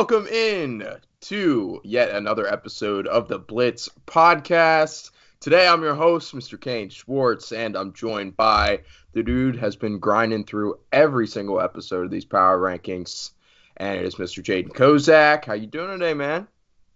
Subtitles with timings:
[0.00, 0.82] Welcome in
[1.20, 5.10] to yet another episode of the Blitz podcast.
[5.40, 6.58] Today I'm your host, Mr.
[6.58, 8.80] Kane Schwartz, and I'm joined by
[9.12, 13.32] the dude has been grinding through every single episode of these power rankings,
[13.76, 14.42] and it is Mr.
[14.42, 15.44] Jaden Kozak.
[15.44, 16.48] How you doing today, man?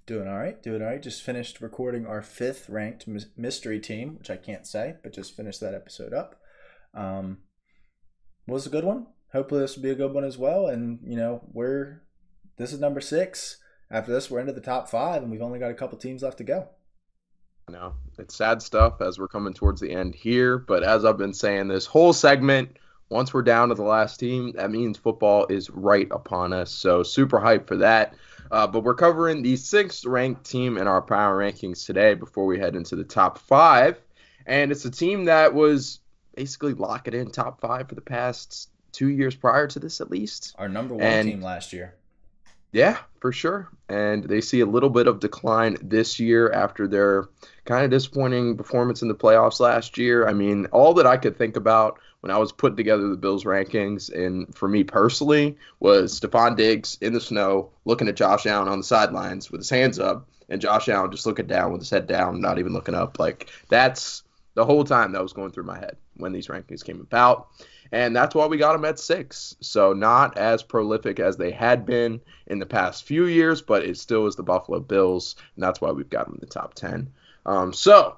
[0.06, 1.02] Doing all right, doing all right.
[1.02, 5.36] Just finished recording our fifth ranked my- mystery team, which I can't say, but just
[5.36, 6.40] finished that episode up.
[6.94, 7.40] Um,
[8.46, 9.08] was a good one.
[9.30, 10.68] Hopefully, this will be a good one as well.
[10.68, 12.03] And you know, we're
[12.56, 13.58] this is number six.
[13.90, 16.38] After this, we're into the top five, and we've only got a couple teams left
[16.38, 16.68] to go.
[17.68, 21.16] I know it's sad stuff as we're coming towards the end here, but as I've
[21.18, 22.76] been saying this whole segment,
[23.08, 26.70] once we're down to the last team, that means football is right upon us.
[26.70, 28.14] So super hyped for that.
[28.50, 32.58] Uh, but we're covering the sixth ranked team in our power rankings today before we
[32.58, 33.98] head into the top five,
[34.46, 36.00] and it's a team that was
[36.36, 40.54] basically locking in top five for the past two years prior to this, at least.
[40.58, 41.94] Our number one And- team last year.
[42.74, 43.68] Yeah, for sure.
[43.88, 47.28] And they see a little bit of decline this year after their
[47.66, 50.26] kind of disappointing performance in the playoffs last year.
[50.26, 53.44] I mean, all that I could think about when I was putting together the Bills
[53.44, 58.66] rankings, and for me personally, was Stefon Diggs in the snow looking at Josh Allen
[58.66, 61.90] on the sidelines with his hands up, and Josh Allen just looking down with his
[61.90, 63.20] head down, not even looking up.
[63.20, 67.00] Like, that's the whole time that was going through my head when these rankings came
[67.00, 67.48] about.
[67.92, 69.56] And that's why we got them at six.
[69.60, 73.98] So not as prolific as they had been in the past few years, but it
[73.98, 77.12] still is the Buffalo Bills, and that's why we've got them in the top ten.
[77.46, 78.16] Um, so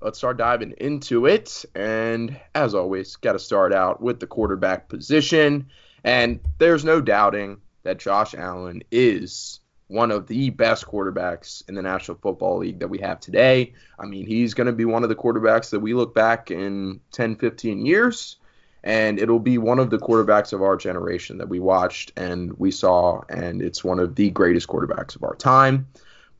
[0.00, 1.64] let's start diving into it.
[1.74, 5.68] And as always, got to start out with the quarterback position.
[6.04, 11.82] And there's no doubting that Josh Allen is one of the best quarterbacks in the
[11.82, 13.72] National Football League that we have today.
[13.98, 17.00] I mean, he's going to be one of the quarterbacks that we look back in
[17.12, 18.36] 10, 15 years
[18.84, 22.70] and it'll be one of the quarterbacks of our generation that we watched and we
[22.70, 25.88] saw, and it's one of the greatest quarterbacks of our time.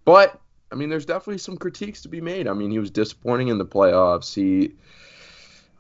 [0.05, 2.47] But I mean, there's definitely some critiques to be made.
[2.47, 4.35] I mean, he was disappointing in the playoffs.
[4.35, 4.73] He,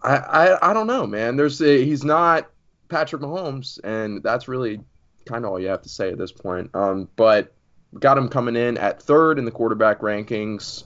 [0.02, 1.36] I, I, I don't know, man.
[1.36, 2.50] There's a, he's not
[2.88, 4.80] Patrick Mahomes, and that's really
[5.26, 6.70] kind of all you have to say at this point.
[6.74, 7.54] Um, but
[7.98, 10.84] got him coming in at third in the quarterback rankings,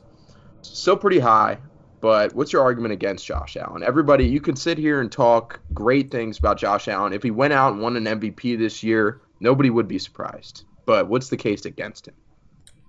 [0.63, 1.59] still pretty high.
[2.01, 3.85] But what's your argument against Josh Allen?
[3.85, 7.13] Everybody, you can sit here and talk great things about Josh Allen.
[7.13, 10.65] If he went out and won an MVP this year, nobody would be surprised.
[10.85, 12.15] But what's the case against him?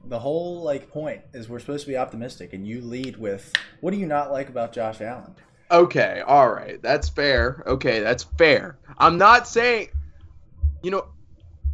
[0.06, 3.92] The whole like point is we're supposed to be optimistic, and you lead with what
[3.92, 5.36] do you not like about Josh Allen?
[5.70, 7.64] Okay, all right, that's fair.
[7.68, 8.78] Okay, that's fair.
[8.98, 9.90] I'm not saying,
[10.82, 11.06] you know,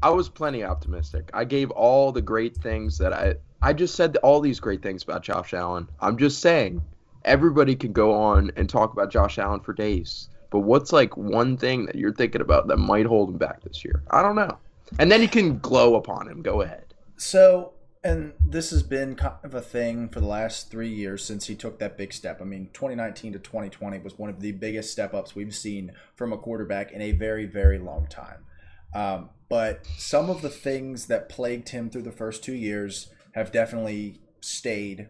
[0.02, 1.30] I was plenty optimistic.
[1.34, 3.36] I gave all the great things that I.
[3.62, 5.90] I just said all these great things about Josh Allen.
[6.00, 6.82] I'm just saying,
[7.26, 10.30] everybody can go on and talk about Josh Allen for days.
[10.50, 13.84] But what's like one thing that you're thinking about that might hold him back this
[13.84, 14.02] year?
[14.12, 14.58] I don't know.
[14.98, 16.42] And then you can glow upon him.
[16.42, 16.94] Go ahead.
[17.18, 17.74] So,
[18.04, 21.56] and this has been kind of a thing for the last three years since he
[21.56, 22.42] took that big step.
[22.42, 26.34] I mean, 2019 to 2020 was one of the biggest step ups we've seen from
[26.34, 28.46] a quarterback in a very, very long time.
[28.94, 33.52] Um, but some of the things that plagued him through the first two years have
[33.52, 35.10] definitely stayed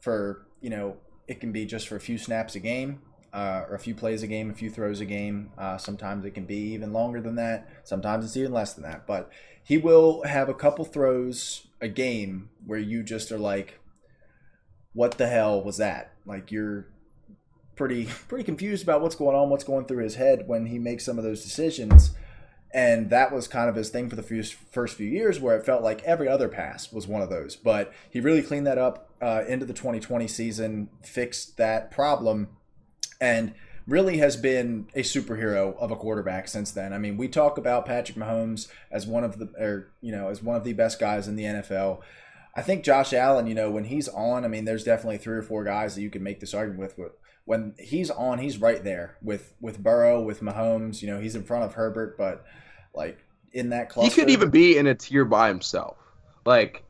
[0.00, 0.96] for, you know,
[1.26, 3.00] it can be just for a few snaps a game.
[3.32, 5.50] Uh, or a few plays a game, a few throws a game.
[5.58, 7.68] Uh, sometimes it can be even longer than that.
[7.82, 9.08] Sometimes it's even less than that.
[9.08, 9.28] But
[9.64, 13.80] he will have a couple throws a game where you just are like,
[14.92, 16.86] "What the hell was that?" Like you're
[17.74, 21.04] pretty pretty confused about what's going on, what's going through his head when he makes
[21.04, 22.12] some of those decisions.
[22.74, 25.84] And that was kind of his thing for the first few years, where it felt
[25.84, 27.54] like every other pass was one of those.
[27.54, 32.48] But he really cleaned that up uh, into the 2020 season, fixed that problem,
[33.20, 33.54] and
[33.86, 36.92] really has been a superhero of a quarterback since then.
[36.92, 40.42] I mean, we talk about Patrick Mahomes as one of the, or you know, as
[40.42, 42.00] one of the best guys in the NFL.
[42.56, 45.42] I think Josh Allen, you know, when he's on, I mean, there's definitely three or
[45.42, 46.96] four guys that you can make this argument with.
[46.96, 51.02] But when he's on, he's right there with with Burrow, with Mahomes.
[51.02, 52.44] You know, he's in front of Herbert, but
[52.94, 53.18] like
[53.52, 55.96] in that cluster, He could even be in a tier by himself.
[56.44, 56.82] Like,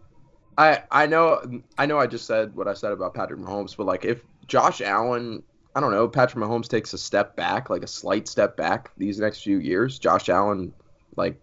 [0.59, 3.87] I I know I know I just said what I said about Patrick Mahomes, but
[3.87, 5.43] like if Josh Allen,
[5.75, 9.19] I don't know, Patrick Mahomes takes a step back, like a slight step back these
[9.19, 10.73] next few years, Josh Allen
[11.17, 11.41] like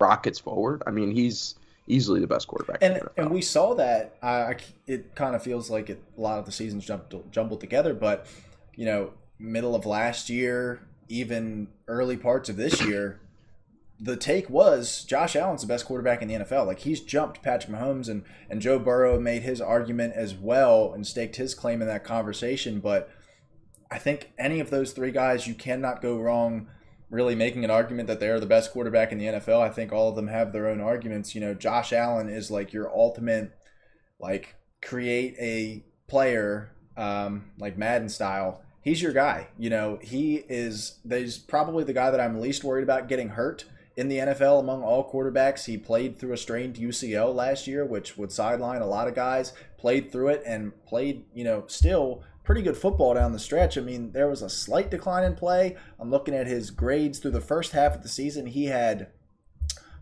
[0.00, 0.82] rockets forward.
[0.86, 1.56] I mean, he's
[1.86, 2.78] easily the best quarterback.
[2.80, 4.16] And and we saw that.
[4.22, 4.56] I,
[4.86, 8.26] it kind of feels like it, a lot of the seasons jumbled jumbled together, but
[8.76, 13.20] you know, middle of last year, even early parts of this year,
[14.04, 16.66] the take was Josh Allen's the best quarterback in the NFL.
[16.66, 21.06] Like he's jumped Patrick Mahomes and and Joe Burrow made his argument as well and
[21.06, 22.80] staked his claim in that conversation.
[22.80, 23.08] But
[23.90, 26.68] I think any of those three guys, you cannot go wrong
[27.08, 29.62] really making an argument that they're the best quarterback in the NFL.
[29.62, 31.34] I think all of them have their own arguments.
[31.34, 33.52] You know, Josh Allen is like your ultimate,
[34.20, 38.62] like create a player, um, like Madden style.
[38.82, 39.48] He's your guy.
[39.58, 40.98] You know, he is.
[41.08, 43.64] He's probably the guy that I'm least worried about getting hurt
[43.96, 45.66] in the NFL among all quarterbacks.
[45.66, 49.52] He played through a strained UCL last year, which would sideline a lot of guys.
[49.78, 53.78] Played through it and played, you know, still pretty good football down the stretch.
[53.78, 55.76] I mean, there was a slight decline in play.
[55.98, 58.46] I'm looking at his grades through the first half of the season.
[58.46, 59.08] He had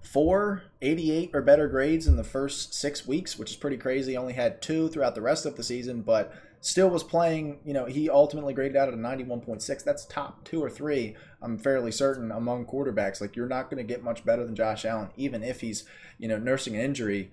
[0.02, 4.16] four 88 or better grades in the first six weeks, which is pretty crazy.
[4.16, 7.58] Only had two throughout the rest of the season, but still was playing.
[7.66, 9.84] You know, he ultimately graded out at a 91.6.
[9.84, 13.20] That's top two or three, I'm fairly certain, among quarterbacks.
[13.20, 15.84] Like, you're not going to get much better than Josh Allen, even if he's,
[16.18, 17.30] you know, nursing an injury.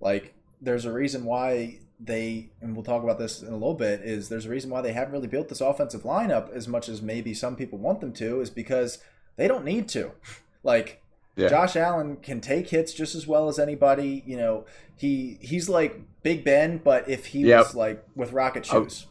[0.00, 4.00] Like, there's a reason why they and we'll talk about this in a little bit
[4.02, 7.02] is there's a reason why they haven't really built this offensive lineup as much as
[7.02, 8.98] maybe some people want them to is because
[9.34, 10.12] they don't need to
[10.62, 11.02] like
[11.38, 11.48] yeah.
[11.48, 14.64] Josh Allen can take hits just as well as anybody you know
[14.96, 17.66] he he's like Big Ben but if he yep.
[17.66, 18.84] was like with rocket oh.
[18.84, 19.06] shoes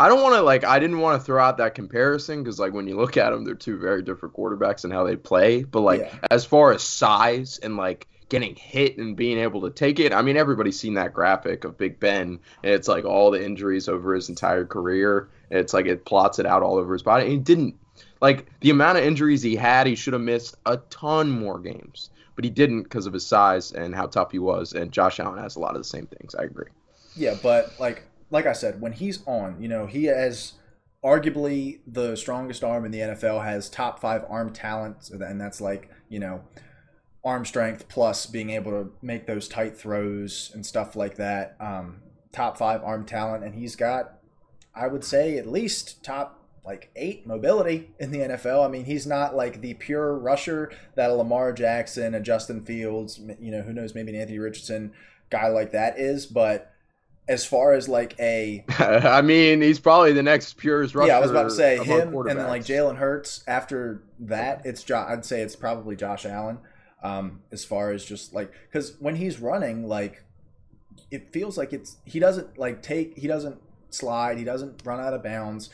[0.00, 2.72] I don't want to like I didn't want to throw out that comparison because like
[2.72, 5.80] when you look at them they're two very different quarterbacks and how they play but
[5.80, 6.18] like yeah.
[6.30, 10.12] as far as size and like getting hit and being able to take it.
[10.12, 12.40] I mean, everybody's seen that graphic of Big Ben.
[12.62, 15.28] And it's like all the injuries over his entire career.
[15.50, 17.24] It's like it plots it out all over his body.
[17.24, 17.76] And he didn't
[18.24, 19.86] like the amount of injuries he had.
[19.86, 23.72] He should have missed a ton more games, but he didn't because of his size
[23.72, 24.72] and how tough he was.
[24.72, 26.34] And Josh Allen has a lot of the same things.
[26.34, 26.70] I agree.
[27.14, 30.54] Yeah, but like like I said, when he's on, you know, he has
[31.04, 33.44] arguably the strongest arm in the NFL.
[33.44, 36.44] Has top five arm talent, and that's like you know
[37.22, 41.56] arm strength plus being able to make those tight throws and stuff like that.
[41.60, 42.00] Um,
[42.32, 44.14] top five arm talent, and he's got,
[44.74, 48.64] I would say, at least top like eight mobility in the NFL.
[48.64, 53.20] I mean, he's not like the pure rusher that a Lamar Jackson, a Justin Fields,
[53.38, 54.92] you know, who knows, maybe an Anthony Richardson
[55.30, 56.70] guy like that is, but
[57.26, 61.08] as far as like a I mean, he's probably the next purest rusher.
[61.08, 64.82] Yeah, I was about to say him and then like Jalen Hurts after that, it's
[64.82, 66.58] jo- I'd say it's probably Josh Allen
[67.02, 70.24] um, as far as just like because when he's running, like
[71.10, 75.14] it feels like it's he doesn't like take he doesn't slide, he doesn't run out
[75.14, 75.70] of bounds,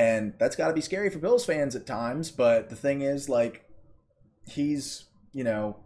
[0.00, 2.30] and that's got to be scary for Bills fans at times.
[2.30, 3.66] But the thing is, like
[4.46, 5.76] he's you know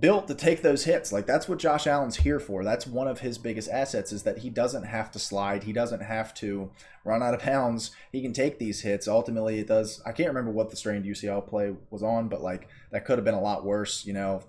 [0.00, 1.12] built to take those hits.
[1.12, 2.64] Like that's what Josh Allen's here for.
[2.64, 5.64] That's one of his biggest assets is that he doesn't have to slide.
[5.64, 6.70] He doesn't have to
[7.04, 7.90] run out of pounds.
[8.10, 9.06] He can take these hits.
[9.06, 10.02] Ultimately, it does.
[10.06, 13.24] I can't remember what the strained UCL play was on, but like that could have
[13.24, 14.06] been a lot worse.
[14.06, 14.42] You know,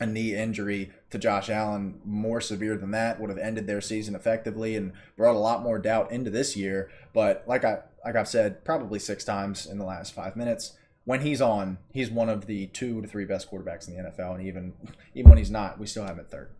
[0.00, 4.14] a knee injury to Josh Allen more severe than that would have ended their season
[4.14, 6.90] effectively and brought a lot more doubt into this year.
[7.12, 11.22] But like I like I've said probably six times in the last five minutes when
[11.22, 14.46] he's on, he's one of the two to three best quarterbacks in the NFL, and
[14.46, 14.72] even
[15.14, 16.50] even when he's not, we still have him at third.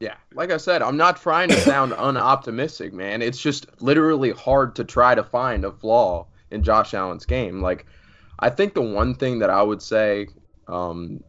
[0.00, 3.22] Yeah, like I said, I'm not trying to sound unoptimistic, man.
[3.22, 7.62] It's just literally hard to try to find a flaw in Josh Allen's game.
[7.62, 7.86] Like,
[8.38, 10.28] I think the one thing that I would say,
[10.68, 11.22] um,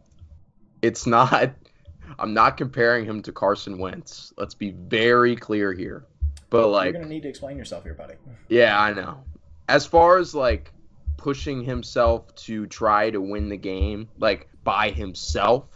[0.82, 1.52] it's not.
[2.18, 4.32] I'm not comparing him to Carson Wentz.
[4.38, 6.06] Let's be very clear here.
[6.50, 8.14] But like, you're gonna need to explain yourself here, buddy.
[8.48, 9.22] Yeah, I know.
[9.68, 10.72] As far as like
[11.18, 15.66] pushing himself to try to win the game like by himself,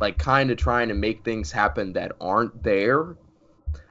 [0.00, 3.16] like kind of trying to make things happen that aren't there.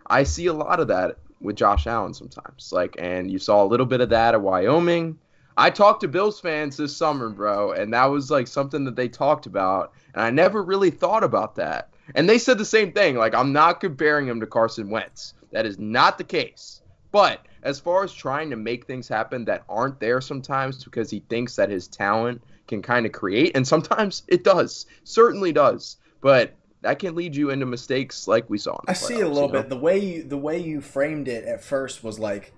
[0.05, 2.71] I see a lot of that with Josh Allen sometimes.
[2.73, 5.17] Like and you saw a little bit of that at Wyoming.
[5.59, 9.07] I talked to Bills fans this summer, bro, and that was like something that they
[9.07, 11.89] talked about, and I never really thought about that.
[12.13, 13.15] And they said the same thing.
[13.15, 15.33] Like I'm not comparing him to Carson Wentz.
[15.51, 16.81] That is not the case.
[17.17, 21.21] But as far as trying to make things happen that aren't there sometimes because he
[21.21, 26.53] thinks that his talent can kind of create, and sometimes it does, certainly does, but
[26.83, 28.77] that can lead you into mistakes like we saw.
[28.87, 29.61] I see it a little you know?
[29.61, 29.69] bit.
[29.69, 32.53] The way you, the way you framed it at first was like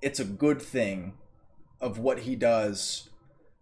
[0.00, 1.12] it's a good thing
[1.78, 3.10] of what he does.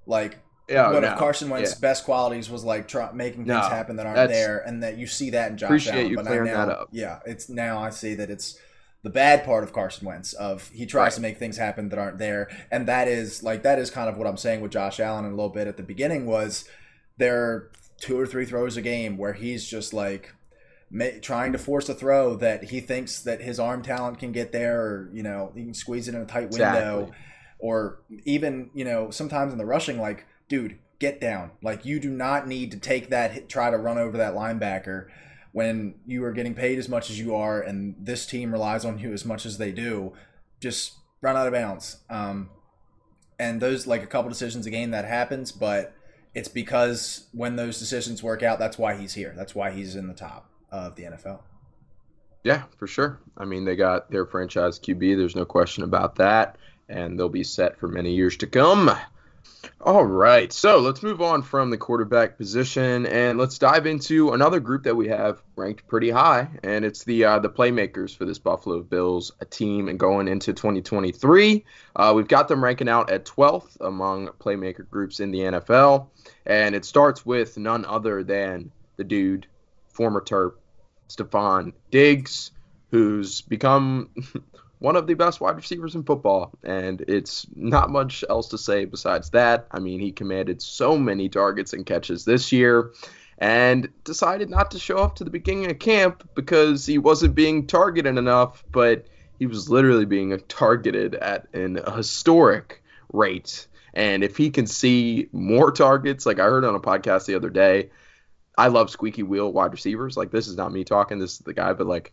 [0.07, 1.81] Like yeah, what no, if Carson Wentz's yeah.
[1.81, 5.09] best qualities was like try, making things no, happen that aren't there, and that you
[5.09, 6.11] see that in Josh appreciate Allen.
[6.11, 6.89] You but clearing now, that up.
[6.93, 8.57] Yeah, it's now I see that it's
[9.03, 11.15] the bad part of Carson Wentz of he tries right.
[11.15, 14.17] to make things happen that aren't there, and that is like that is kind of
[14.17, 16.69] what I'm saying with Josh Allen in a little bit at the beginning was
[17.17, 20.35] there are two or three throws a game where he's just like
[21.21, 24.81] trying to force a throw that he thinks that his arm talent can get there,
[24.81, 27.17] or you know he can squeeze it in a tight window, Exactly.
[27.59, 31.53] or even you know sometimes in the rushing, like dude, get down.
[31.63, 35.09] Like you do not need to take that hit, try to run over that linebacker
[35.59, 38.97] when you are getting paid as much as you are, and this team relies on
[38.97, 40.13] you as much as they do.
[40.61, 41.97] Just run out of bounds.
[42.09, 42.51] Um,
[43.41, 45.93] and those like a couple decisions a game that happens, but
[46.33, 49.35] it's because when those decisions work out, that's why he's here.
[49.37, 51.41] That's why he's in the top of the NFL.
[52.45, 53.19] Yeah, for sure.
[53.37, 55.17] I mean, they got their franchise QB.
[55.17, 56.57] There's no question about that.
[56.89, 58.97] And they'll be set for many years to come.
[59.81, 60.53] All right.
[60.53, 64.97] So let's move on from the quarterback position and let's dive into another group that
[64.97, 66.49] we have ranked pretty high.
[66.65, 71.65] And it's the uh, the playmakers for this Buffalo Bills team and going into 2023.
[71.95, 76.09] Uh, we've got them ranking out at 12th among playmaker groups in the NFL.
[76.45, 79.47] And it starts with none other than the dude,
[79.91, 80.55] former Terp,
[81.09, 82.51] Stefon Diggs,
[82.91, 84.11] who's become
[84.79, 86.53] one of the best wide receivers in football.
[86.63, 89.67] And it's not much else to say besides that.
[89.71, 92.93] I mean, he commanded so many targets and catches this year
[93.39, 97.67] and decided not to show up to the beginning of camp because he wasn't being
[97.67, 99.07] targeted enough, but
[99.39, 102.83] he was literally being targeted at an historic
[103.13, 103.67] rate.
[103.95, 107.51] And if he can see more targets, like I heard on a podcast the other
[107.51, 107.91] day,
[108.57, 110.17] I love squeaky wheel wide receivers.
[110.17, 112.13] Like this is not me talking, this is the guy, but like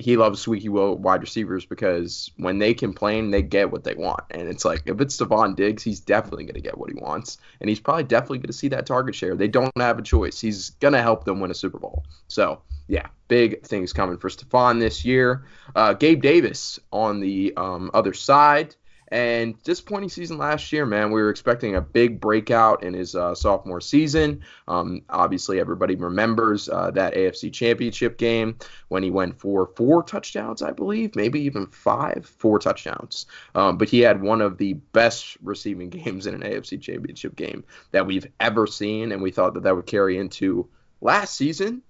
[0.00, 4.24] he loves squeaky wheel wide receivers because when they complain, they get what they want.
[4.30, 7.38] And it's like if it's Stefon Diggs, he's definitely going to get what he wants,
[7.60, 9.34] and he's probably definitely going to see that target share.
[9.34, 10.40] They don't have a choice.
[10.40, 12.04] He's going to help them win a Super Bowl.
[12.28, 15.44] So yeah, big things coming for Stefon this year.
[15.76, 18.74] Uh, Gabe Davis on the um, other side.
[19.12, 21.10] And disappointing season last year, man.
[21.10, 24.42] We were expecting a big breakout in his uh, sophomore season.
[24.68, 28.56] Um, obviously, everybody remembers uh, that AFC Championship game
[28.88, 33.26] when he went for four touchdowns, I believe, maybe even five, four touchdowns.
[33.56, 37.64] Um, but he had one of the best receiving games in an AFC Championship game
[37.90, 40.68] that we've ever seen, and we thought that that would carry into
[41.00, 41.82] last season.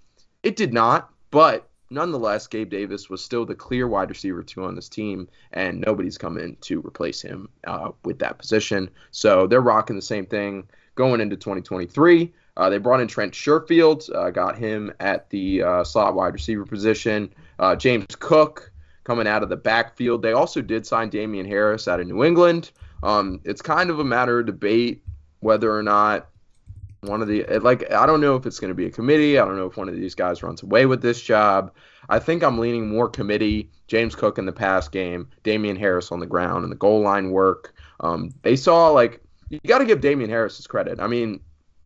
[0.42, 4.74] It did not, but nonetheless, Gabe Davis was still the clear wide receiver two on
[4.74, 8.88] this team, and nobody's come in to replace him uh, with that position.
[9.10, 12.32] So they're rocking the same thing going into 2023.
[12.56, 16.64] Uh, they brought in Trent Sherfield, uh, got him at the uh, slot wide receiver
[16.66, 17.32] position.
[17.58, 18.72] Uh, James Cook
[19.04, 20.22] coming out of the backfield.
[20.22, 22.70] They also did sign Damien Harris out of New England.
[23.02, 25.02] Um, it's kind of a matter of debate
[25.40, 26.28] whether or not
[27.02, 29.38] one of the like I don't know if it's going to be a committee.
[29.38, 31.72] I don't know if one of these guys runs away with this job.
[32.08, 33.70] I think I'm leaning more committee.
[33.86, 37.30] James Cook in the pass game, Damien Harris on the ground and the goal line
[37.30, 37.74] work.
[38.00, 41.00] Um, they saw like you got to give Damien Harris his credit.
[41.00, 41.40] I mean,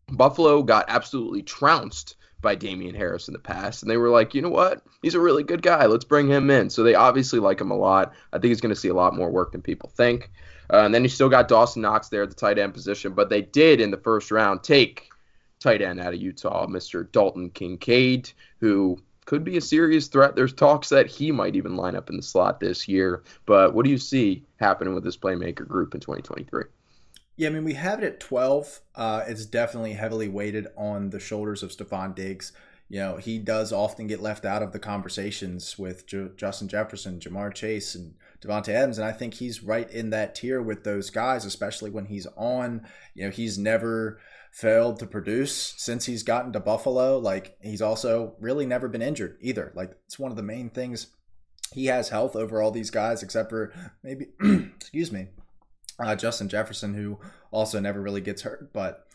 [0.09, 4.41] Buffalo got absolutely trounced by Damien Harris in the past, and they were like, you
[4.41, 5.87] know what, he's a really good guy.
[5.87, 6.69] Let's bring him in.
[6.69, 8.13] So they obviously like him a lot.
[8.31, 10.29] I think he's going to see a lot more work than people think.
[10.71, 13.29] Uh, and then you still got Dawson Knox there at the tight end position, but
[13.29, 15.09] they did in the first round take
[15.59, 17.09] tight end out of Utah, Mr.
[17.11, 20.35] Dalton Kincaid, who could be a serious threat.
[20.35, 23.23] There's talks that he might even line up in the slot this year.
[23.45, 26.63] But what do you see happening with this playmaker group in 2023?
[27.37, 28.81] Yeah, I mean, we have it at 12.
[28.95, 32.53] Uh, it's definitely heavily weighted on the shoulders of Stefon Diggs.
[32.87, 37.19] You know, he does often get left out of the conversations with J- Justin Jefferson,
[37.19, 38.13] Ja'Marr Chase, and
[38.45, 38.97] Davante Adams.
[38.97, 42.87] And I think he's right in that tier with those guys, especially when he's on.
[43.13, 44.19] You know, he's never
[44.51, 47.17] failed to produce since he's gotten to Buffalo.
[47.17, 49.71] Like, he's also really never been injured either.
[49.75, 51.07] Like, it's one of the main things.
[51.73, 53.73] He has health over all these guys, except for
[54.03, 54.27] maybe,
[54.75, 55.27] excuse me,
[55.99, 57.19] uh, Justin Jefferson, who
[57.51, 58.71] also never really gets hurt.
[58.71, 59.05] But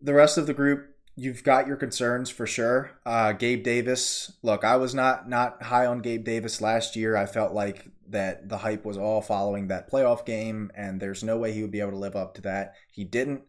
[0.00, 2.92] the rest of the group, you've got your concerns for sure.
[3.04, 7.16] Uh, Gabe Davis, look, I was not not high on Gabe Davis last year.
[7.16, 11.36] I felt like that the hype was all following that playoff game, and there's no
[11.36, 12.74] way he would be able to live up to that.
[12.90, 13.42] He didn't.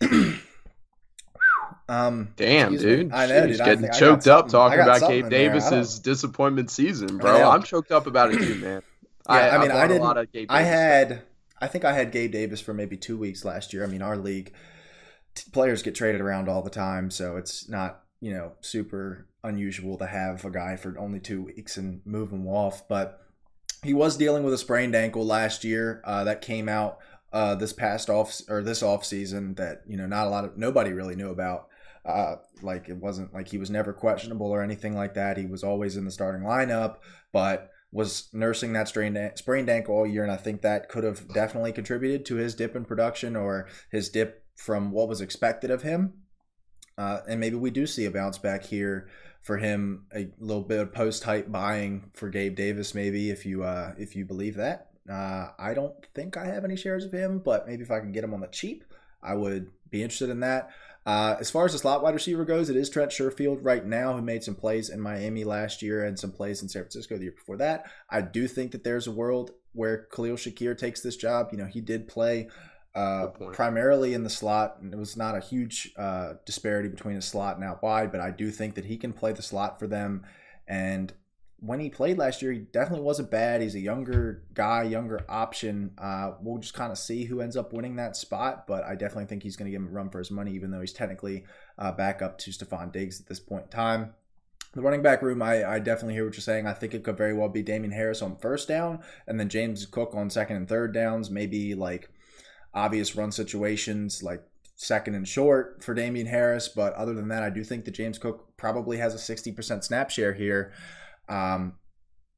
[1.88, 2.96] um, Damn, excuse me.
[3.04, 3.12] dude.
[3.12, 3.60] I know, dude.
[3.60, 5.26] I getting I choked up talking about Gabe.
[5.26, 7.50] I Davis's disappointment season, bro.
[7.50, 8.82] I'm choked up about it too, man.
[9.28, 10.02] Yeah, I, mean, I've I didn't.
[10.02, 11.22] lot of Gabe I had,
[11.60, 13.84] I think I had Gabe Davis for maybe two weeks last year.
[13.84, 14.52] I mean, our league
[15.42, 20.06] players get traded around all the time, so it's not you know super unusual to
[20.06, 22.86] have a guy for only two weeks and move him off.
[22.88, 23.20] But
[23.82, 26.98] he was dealing with a sprained ankle last year uh, that came out
[27.32, 30.56] uh, this past off or this off season that you know not a lot of
[30.56, 31.68] nobody really knew about.
[32.04, 35.36] Uh, like it wasn't like he was never questionable or anything like that.
[35.36, 36.96] He was always in the starting lineup,
[37.32, 41.32] but was nursing that strained sprained ankle all year, and I think that could have
[41.32, 45.82] definitely contributed to his dip in production or his dip from what was expected of
[45.82, 46.12] him.
[46.98, 49.08] Uh, and maybe we do see a bounce back here
[49.40, 53.64] for him, a little bit of post hype buying for Gabe Davis, maybe if you
[53.64, 54.88] uh, if you believe that.
[55.10, 58.12] Uh, I don't think I have any shares of him, but maybe if I can
[58.12, 58.84] get him on the cheap,
[59.22, 60.70] I would be interested in that.
[61.06, 64.12] Uh, as far as the slot wide receiver goes, it is Trent Sherfield right now,
[64.12, 67.24] who made some plays in Miami last year and some plays in San Francisco the
[67.24, 67.90] year before that.
[68.10, 71.48] I do think that there's a world where Khalil Shakir takes this job.
[71.50, 72.48] You know, he did play
[72.94, 77.22] uh, primarily in the slot, and it was not a huge uh, disparity between a
[77.22, 79.86] slot and out wide, but I do think that he can play the slot for
[79.86, 80.24] them.
[80.66, 81.12] And
[81.60, 83.60] when he played last year, he definitely wasn't bad.
[83.60, 85.92] He's a younger guy, younger option.
[85.98, 89.26] Uh, we'll just kind of see who ends up winning that spot, but I definitely
[89.26, 91.44] think he's going to give him a run for his money, even though he's technically
[91.78, 94.14] uh, back up to Stefon Diggs at this point in time.
[94.72, 96.66] The running back room, I, I definitely hear what you're saying.
[96.66, 99.84] I think it could very well be Damien Harris on first down, and then James
[99.84, 102.08] Cook on second and third downs, maybe like
[102.74, 104.42] obvious run situations like
[104.76, 106.68] second and short for Damien Harris.
[106.68, 110.10] But other than that, I do think that James Cook probably has a 60% snap
[110.10, 110.72] share here
[111.28, 111.74] um,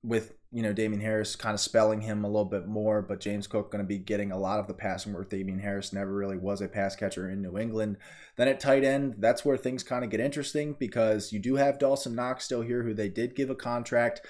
[0.03, 3.47] with you know Damien Harris kind of spelling him a little bit more, but James
[3.47, 5.31] Cook going to be getting a lot of the passing work.
[5.31, 7.97] Damien Harris never really was a pass catcher in New England.
[8.37, 11.79] Then at tight end, that's where things kind of get interesting because you do have
[11.79, 14.21] Dawson Knox still here, who they did give a contract.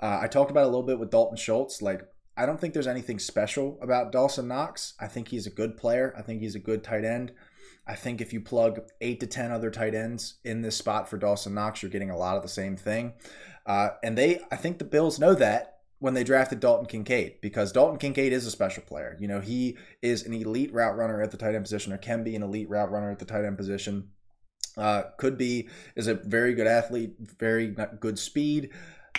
[0.00, 1.80] Uh, I talked about a little bit with Dalton Schultz.
[1.82, 2.02] Like
[2.40, 4.94] I don't think there's anything special about Dawson Knox.
[4.98, 6.14] I think he's a good player.
[6.16, 7.32] I think he's a good tight end.
[7.86, 11.18] I think if you plug eight to ten other tight ends in this spot for
[11.18, 13.12] Dawson Knox, you're getting a lot of the same thing.
[13.66, 17.72] Uh, and they, I think the Bills know that when they drafted Dalton Kincaid because
[17.72, 19.18] Dalton Kincaid is a special player.
[19.20, 22.24] You know, he is an elite route runner at the tight end position, or can
[22.24, 24.08] be an elite route runner at the tight end position.
[24.78, 28.70] Uh, could be is a very good athlete, very good speed.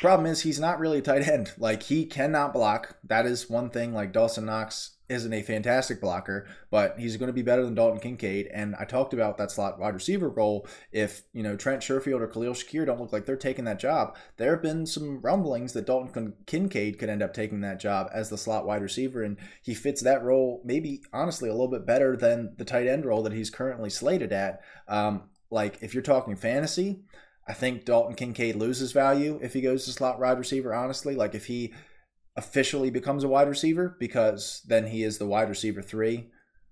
[0.01, 1.51] Problem is he's not really a tight end.
[1.59, 2.97] Like he cannot block.
[3.03, 3.93] That is one thing.
[3.93, 7.99] Like Dawson Knox isn't a fantastic blocker, but he's going to be better than Dalton
[7.99, 8.47] Kincaid.
[8.51, 10.67] And I talked about that slot wide receiver role.
[10.91, 14.17] If, you know, Trent Sherfield or Khalil Shakir don't look like they're taking that job,
[14.37, 18.31] there have been some rumblings that Dalton Kincaid could end up taking that job as
[18.31, 19.21] the slot wide receiver.
[19.21, 23.05] And he fits that role maybe, honestly, a little bit better than the tight end
[23.05, 24.61] role that he's currently slated at.
[24.87, 27.01] Um, like, if you're talking fantasy,
[27.47, 31.15] I think Dalton Kincaid loses value if he goes to slot wide receiver, honestly.
[31.15, 31.73] Like, if he
[32.35, 36.29] officially becomes a wide receiver because then he is the wide receiver three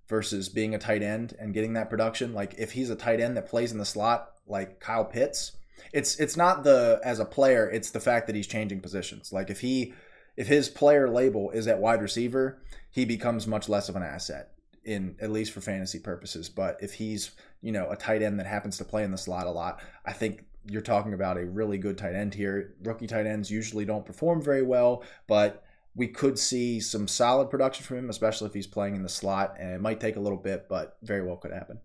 [0.08, 2.32] versus being a tight end and getting that production.
[2.32, 5.52] Like if he's a tight end that plays in the slot like Kyle Pitts,
[5.92, 9.32] it's it's not the as a player, it's the fact that he's changing positions.
[9.32, 9.94] Like if he
[10.36, 14.52] if his player label is at wide receiver, he becomes much less of an asset
[14.84, 16.48] in at least for fantasy purposes.
[16.48, 19.46] But if he's, you know, a tight end that happens to play in the slot
[19.46, 22.74] a lot, I think you're talking about a really good tight end here.
[22.82, 27.84] Rookie tight ends usually don't perform very well, but we could see some solid production
[27.84, 29.56] from him, especially if he's playing in the slot.
[29.58, 31.80] And it might take a little bit, but very well could happen.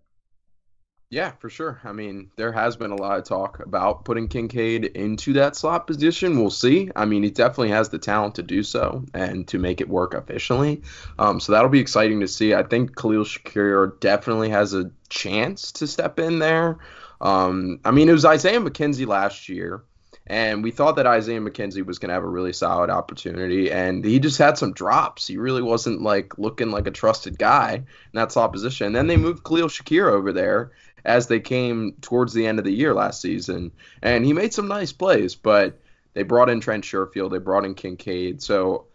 [1.08, 1.80] Yeah, for sure.
[1.84, 5.86] I mean, there has been a lot of talk about putting Kincaid into that slot
[5.86, 6.36] position.
[6.36, 6.90] We'll see.
[6.96, 10.14] I mean, he definitely has the talent to do so and to make it work
[10.14, 10.82] efficiently.
[11.20, 12.54] Um, so that'll be exciting to see.
[12.54, 16.78] I think Khalil Shakir definitely has a chance to step in there.
[17.20, 19.82] Um, I mean, it was Isaiah McKenzie last year,
[20.26, 24.04] and we thought that Isaiah McKenzie was going to have a really solid opportunity, and
[24.04, 25.26] he just had some drops.
[25.26, 28.88] He really wasn't like looking like a trusted guy in that slot position.
[28.88, 30.72] And then they moved Khalil Shakir over there
[31.04, 34.68] as they came towards the end of the year last season, and he made some
[34.68, 35.78] nice plays, but
[36.14, 38.86] they brought in Trent Sherfield, they brought in Kincaid, so.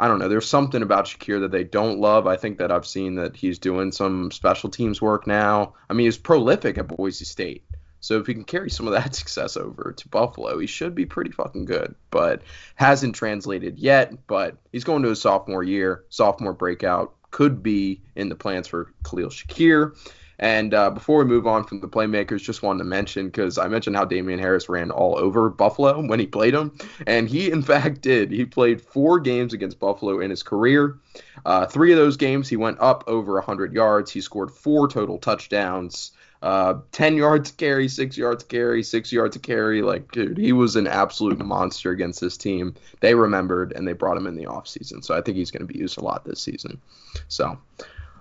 [0.00, 0.28] I don't know.
[0.28, 2.26] There's something about Shakir that they don't love.
[2.26, 5.74] I think that I've seen that he's doing some special teams work now.
[5.90, 7.64] I mean, he's prolific at Boise State.
[8.00, 11.04] So if he can carry some of that success over to Buffalo, he should be
[11.04, 11.94] pretty fucking good.
[12.10, 12.40] But
[12.76, 14.26] hasn't translated yet.
[14.26, 17.12] But he's going to his sophomore year, sophomore breakout.
[17.30, 19.94] Could be in the plans for Khalil Shakir.
[20.40, 23.68] And uh, before we move on from the playmakers, just wanted to mention because I
[23.68, 26.72] mentioned how Damien Harris ran all over Buffalo when he played him,
[27.06, 28.32] and he in fact did.
[28.32, 30.98] He played four games against Buffalo in his career.
[31.44, 34.10] Uh, three of those games he went up over 100 yards.
[34.10, 36.12] He scored four total touchdowns.
[36.42, 39.82] Uh, 10 yards carry, 6 yards carry, 6 yards carry.
[39.82, 42.74] Like, dude, he was an absolute monster against this team.
[43.00, 45.04] They remembered and they brought him in the offseason.
[45.04, 46.80] So I think he's going to be used a lot this season.
[47.28, 47.58] So,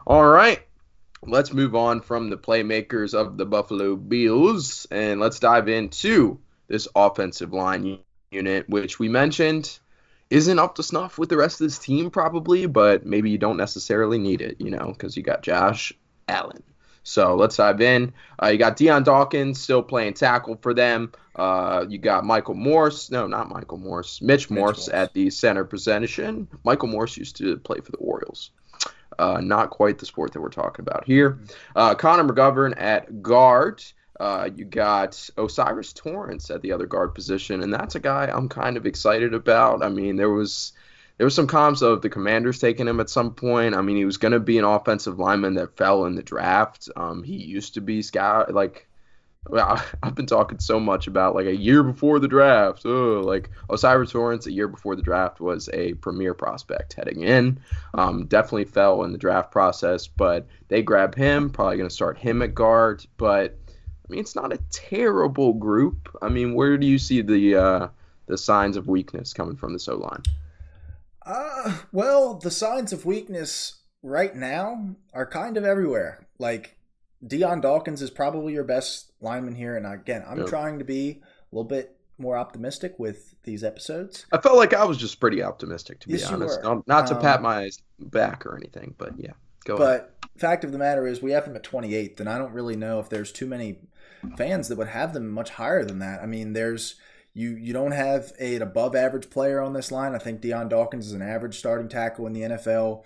[0.05, 0.61] all right.
[1.25, 6.87] Let's move on from the playmakers of the Buffalo Bills and let's dive into this
[6.95, 7.99] offensive line
[8.31, 9.79] unit, which we mentioned
[10.29, 13.57] isn't up to snuff with the rest of this team, probably, but maybe you don't
[13.57, 15.91] necessarily need it, you know, because you got Josh
[16.27, 16.63] Allen.
[17.03, 18.13] So let's dive in.
[18.41, 21.11] Uh, you got Dion Dawkins still playing tackle for them.
[21.35, 23.09] Uh, you got Michael Morse.
[23.09, 24.21] No, not Michael Morse.
[24.21, 26.47] Mitch, Mitch Morse, Morse, at the center position.
[26.63, 28.51] Michael Morse used to play for the Orioles.
[29.19, 31.39] Uh, not quite the sport that we're talking about here.
[31.75, 33.83] Uh, Connor McGovern at guard.
[34.19, 38.49] Uh, you got O'Cyrus Torrence at the other guard position, and that's a guy I'm
[38.49, 39.83] kind of excited about.
[39.83, 40.73] I mean, there was
[41.17, 43.75] there was some comms of the Commanders taking him at some point.
[43.75, 46.89] I mean, he was going to be an offensive lineman that fell in the draft.
[46.95, 48.87] Um, he used to be scout like.
[50.03, 52.85] I've been talking so much about like a year before the draft.
[52.85, 57.59] Oh, like O'Cyrus Torrence a year before the draft was a premier prospect heading in.
[57.93, 61.49] Um, definitely fell in the draft process, but they grab him.
[61.49, 63.05] Probably going to start him at guard.
[63.17, 66.15] But I mean, it's not a terrible group.
[66.21, 67.87] I mean, where do you see the uh,
[68.27, 70.23] the signs of weakness coming from the O line?
[71.25, 76.27] Uh, well, the signs of weakness right now are kind of everywhere.
[76.39, 76.78] Like
[77.25, 80.47] Dion Dawkins is probably your best lineman here, and again, I'm yep.
[80.47, 84.25] trying to be a little bit more optimistic with these episodes.
[84.31, 86.61] I felt like I was just pretty optimistic, to be yes, honest.
[86.63, 89.31] Not, not, to um, pat my back or anything, but yeah,
[89.65, 90.07] go but ahead.
[90.21, 92.75] But fact of the matter is, we have them at 28th, and I don't really
[92.75, 93.79] know if there's too many
[94.37, 96.21] fans that would have them much higher than that.
[96.21, 96.95] I mean, there's
[97.33, 100.15] you you don't have a, an above average player on this line.
[100.15, 103.05] I think Dion Dawkins is an average starting tackle in the NFL.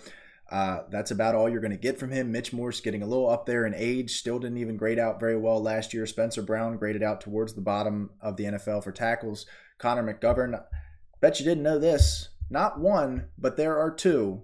[0.53, 2.31] Uh, that's about all you're going to get from him.
[2.31, 5.35] Mitch Morse getting a little up there in age, still didn't even grade out very
[5.35, 6.05] well last year.
[6.05, 9.47] Spencer Brown graded out towards the bottom of the NFL for tackles.
[9.79, 10.61] Connor McGovern,
[11.21, 12.29] bet you didn't know this.
[12.51, 14.43] Not one, but there are two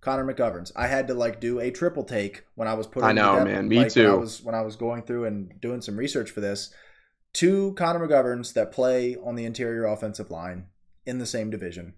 [0.00, 0.72] Connor McGoverns.
[0.74, 3.10] I had to like do a triple take when I was putting.
[3.10, 3.68] I know, together, man.
[3.68, 4.08] Me like, too.
[4.08, 6.74] When I was when I was going through and doing some research for this.
[7.32, 10.66] Two Connor McGoverns that play on the interior offensive line
[11.06, 11.94] in the same division.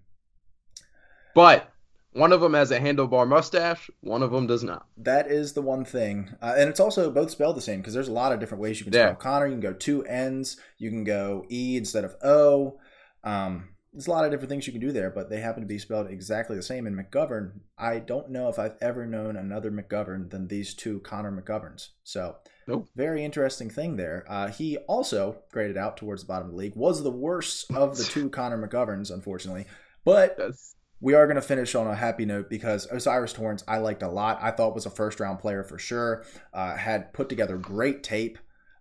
[1.33, 1.71] But
[2.17, 3.89] one of them has a handlebar mustache.
[4.01, 4.87] One of them does not.
[4.97, 8.07] That is the one thing, uh, and it's also both spelled the same because there's
[8.07, 9.07] a lot of different ways you can yeah.
[9.07, 9.45] spell Connor.
[9.45, 10.57] You can go two N's.
[10.77, 12.79] You can go E instead of O.
[13.23, 15.67] Um, there's a lot of different things you can do there, but they happen to
[15.67, 16.85] be spelled exactly the same.
[16.85, 21.31] And McGovern, I don't know if I've ever known another McGovern than these two Connor
[21.31, 21.89] McGoverns.
[22.03, 22.35] So,
[22.67, 22.87] nope.
[22.95, 24.23] very interesting thing there.
[24.29, 27.97] Uh, he also graded out towards the bottom of the league, was the worst of
[27.97, 29.65] the two Connor McGoverns, unfortunately.
[30.05, 30.75] But yes.
[30.99, 34.09] We are going to finish on a happy note because O'Cyrus Torrence I liked a
[34.09, 34.39] lot.
[34.41, 36.23] I thought was a first round player for sure.
[36.53, 38.39] Uh, had put together great tape.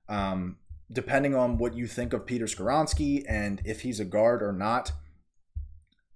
[0.08, 0.56] Um,
[0.90, 4.92] depending on what you think of Peter Skoronski and if he's a guard or not,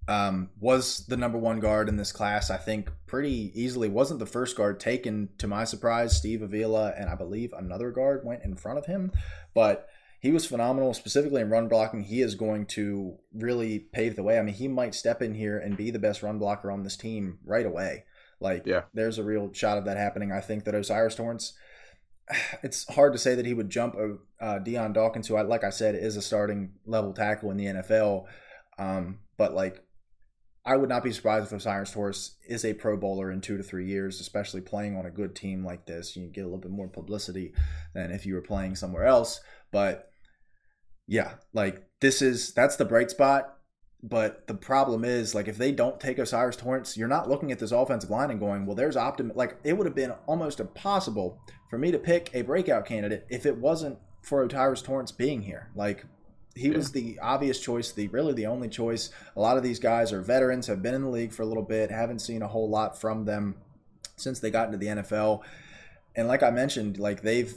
[0.09, 2.51] um, was the number one guard in this class.
[2.51, 5.29] I think pretty easily wasn't the first guard taken.
[5.39, 9.13] To my surprise, Steve Avila and I believe another guard went in front of him,
[9.55, 9.89] but
[10.21, 12.05] he was phenomenal, specifically in run blocking.
[12.05, 14.39] He is going to really pave the way.
[14.39, 16.97] I mean, he might step in here and be the best run blocker on this
[16.97, 18.05] team right away.
[18.39, 18.83] Like, yeah.
[18.93, 20.31] there's a real shot of that happening.
[20.31, 21.55] I think that O'Cyrus Torrence,
[22.63, 23.97] it's hard to say that he would jump
[24.41, 27.67] uh, Dion Dawkins, who, I, like I said, is a starting level tackle in the
[27.67, 28.27] NFL.
[28.79, 29.83] Um, but like
[30.65, 33.63] I would not be surprised if O'Cyrus Torrence is a Pro Bowler in two to
[33.63, 36.15] three years, especially playing on a good team like this.
[36.17, 37.55] You get a little bit more publicity
[37.95, 39.41] than if you were playing somewhere else.
[39.71, 40.10] But
[41.11, 43.57] yeah, like this is that's the bright spot.
[44.03, 47.59] But the problem is, like, if they don't take O'Cyrus Torrence, you're not looking at
[47.59, 49.37] this offensive line and going, well, there's optimism.
[49.37, 53.45] Like, it would have been almost impossible for me to pick a breakout candidate if
[53.45, 55.69] it wasn't for O'Cyrus Torrence being here.
[55.75, 56.07] Like,
[56.55, 56.77] he yeah.
[56.77, 59.11] was the obvious choice, the really the only choice.
[59.37, 61.63] A lot of these guys are veterans, have been in the league for a little
[61.63, 63.57] bit, haven't seen a whole lot from them
[64.17, 65.43] since they got into the NFL.
[66.17, 67.55] And like I mentioned, like they've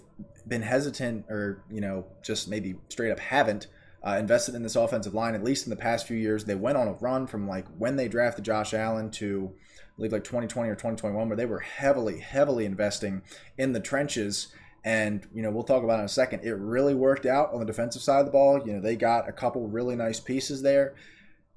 [0.48, 3.68] been hesitant or, you know, just maybe straight up haven't
[4.06, 6.46] uh, invested in this offensive line, at least in the past few years.
[6.46, 10.12] They went on a run from like when they drafted Josh Allen to I believe
[10.12, 13.22] like 2020 or 2021, where they were heavily, heavily investing
[13.58, 14.48] in the trenches
[14.84, 16.44] and, you know, we'll talk about in a second.
[16.44, 18.62] It really worked out on the defensive side of the ball.
[18.66, 20.96] You know, they got a couple really nice pieces there.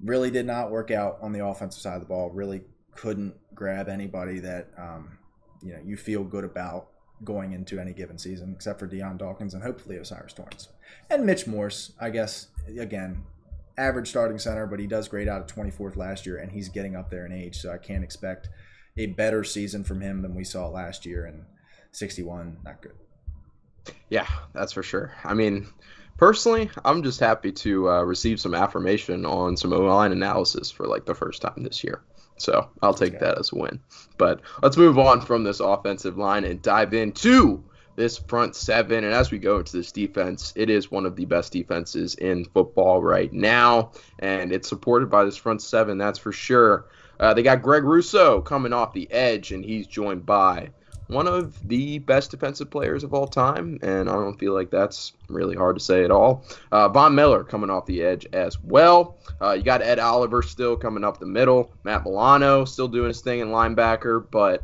[0.01, 2.29] Really did not work out on the offensive side of the ball.
[2.29, 2.61] Really
[2.95, 5.17] couldn't grab anybody that, um,
[5.61, 6.89] you know, you feel good about
[7.23, 10.69] going into any given season, except for Dion Dawkins and hopefully O'Cyrus Torrence.
[11.09, 12.47] And Mitch Morse, I guess,
[12.79, 13.23] again,
[13.77, 16.95] average starting center, but he does grade out at 24th last year, and he's getting
[16.95, 18.49] up there in age, so I can't expect
[18.97, 21.25] a better season from him than we saw last year.
[21.25, 21.45] And
[21.91, 22.93] 61, not good.
[24.09, 25.13] Yeah, that's for sure.
[25.23, 25.67] I mean,
[26.17, 31.05] personally, I'm just happy to uh, receive some affirmation on some O-line analysis for like
[31.05, 32.01] the first time this year.
[32.37, 33.25] So I'll take okay.
[33.25, 33.79] that as a win.
[34.17, 37.63] But let's move on from this offensive line and dive into
[37.95, 39.03] this front seven.
[39.03, 42.45] And as we go into this defense, it is one of the best defenses in
[42.45, 43.91] football right now.
[44.19, 46.85] And it's supported by this front seven, that's for sure.
[47.19, 50.69] Uh, they got Greg Rousseau coming off the edge, and he's joined by
[51.07, 55.13] one of the best defensive players of all time, and I don't feel like that's
[55.29, 56.45] really hard to say at all.
[56.71, 59.17] Uh, Von Miller coming off the edge as well.
[59.41, 61.71] Uh, you got Ed Oliver still coming up the middle.
[61.83, 64.63] Matt Milano still doing his thing in linebacker, but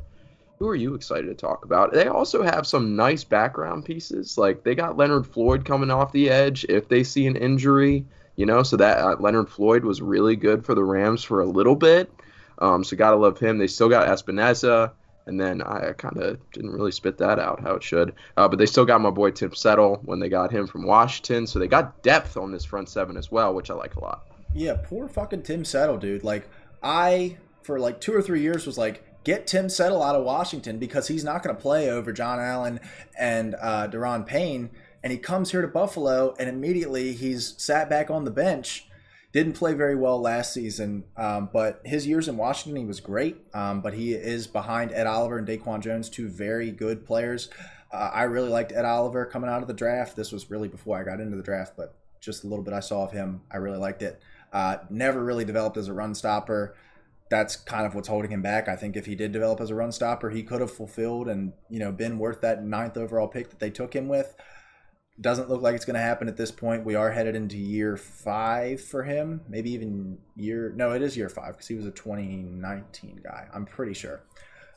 [0.59, 1.93] who are you excited to talk about?
[1.93, 4.37] They also have some nice background pieces.
[4.37, 8.45] Like they got Leonard Floyd coming off the edge if they see an injury, you
[8.45, 8.63] know.
[8.63, 12.11] So that uh, Leonard Floyd was really good for the Rams for a little bit.
[12.59, 13.57] Um, so gotta love him.
[13.57, 14.91] They still got Epenesa,
[15.25, 18.13] and then I kind of didn't really spit that out how it should.
[18.37, 21.47] Uh, but they still got my boy Tim Settle when they got him from Washington.
[21.47, 24.27] So they got depth on this front seven as well, which I like a lot.
[24.53, 26.23] Yeah, poor fucking Tim Settle, dude.
[26.23, 26.47] Like
[26.81, 30.77] I for like two or three years was like, get Tim Settle out of Washington
[30.77, 32.79] because he's not going to play over John Allen
[33.17, 34.69] and uh, Da'Ron Payne.
[35.01, 38.87] And he comes here to Buffalo, and immediately he's sat back on the bench.
[39.33, 43.37] Didn't play very well last season, um, but his years in Washington, he was great.
[43.53, 47.49] Um, but he is behind Ed Oliver and Daquan Jones, two very good players.
[47.91, 50.15] Uh, I really liked Ed Oliver coming out of the draft.
[50.15, 52.79] This was really before I got into the draft, but just a little bit I
[52.79, 54.21] saw of him, I really liked it.
[54.53, 56.75] Uh, never really developed as a run stopper
[57.33, 58.67] that's kind of what's holding him back.
[58.67, 61.53] I think if he did develop as a run stopper, he could have fulfilled and
[61.67, 64.35] you know been worth that ninth overall pick that they took him with.
[65.21, 66.85] Doesn't look like it's going to happen at this point.
[66.85, 70.73] We are headed into year five for him, maybe even year.
[70.75, 73.47] No, it is year five because he was a 2019 guy.
[73.53, 74.23] I'm pretty sure.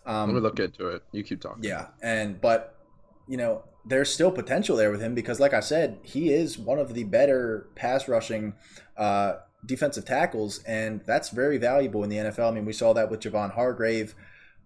[0.05, 1.03] Um, Let me look into it.
[1.13, 1.65] You keep talking.
[1.65, 2.79] Yeah, and but
[3.27, 6.79] you know there's still potential there with him because, like I said, he is one
[6.79, 8.55] of the better pass rushing
[8.97, 12.51] uh, defensive tackles, and that's very valuable in the NFL.
[12.51, 14.15] I mean, we saw that with Javon Hargrave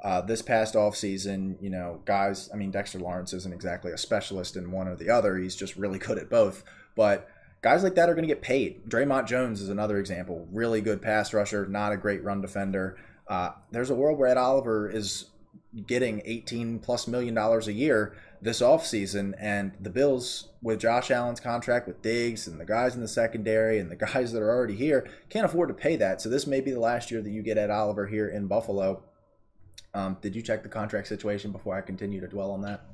[0.02, 1.56] uh, this past offseason.
[1.60, 5.10] You know, guys, I mean, Dexter Lawrence isn't exactly a specialist in one or the
[5.10, 6.64] other, he's just really good at both.
[6.96, 7.28] But
[7.62, 8.88] guys like that are going to get paid.
[8.88, 10.48] Dre'Mont Jones is another example.
[10.50, 12.96] Really good pass rusher, not a great run defender.
[13.28, 15.26] Uh, there's a world where Ed Oliver is
[15.86, 21.40] getting 18 plus million dollars a year this offseason and the Bills with Josh Allen's
[21.40, 24.76] contract with Diggs and the guys in the secondary and the guys that are already
[24.76, 26.20] here can't afford to pay that.
[26.20, 29.02] So this may be the last year that you get Ed Oliver here in Buffalo.
[29.94, 32.84] Um, did you check the contract situation before I continue to dwell on that?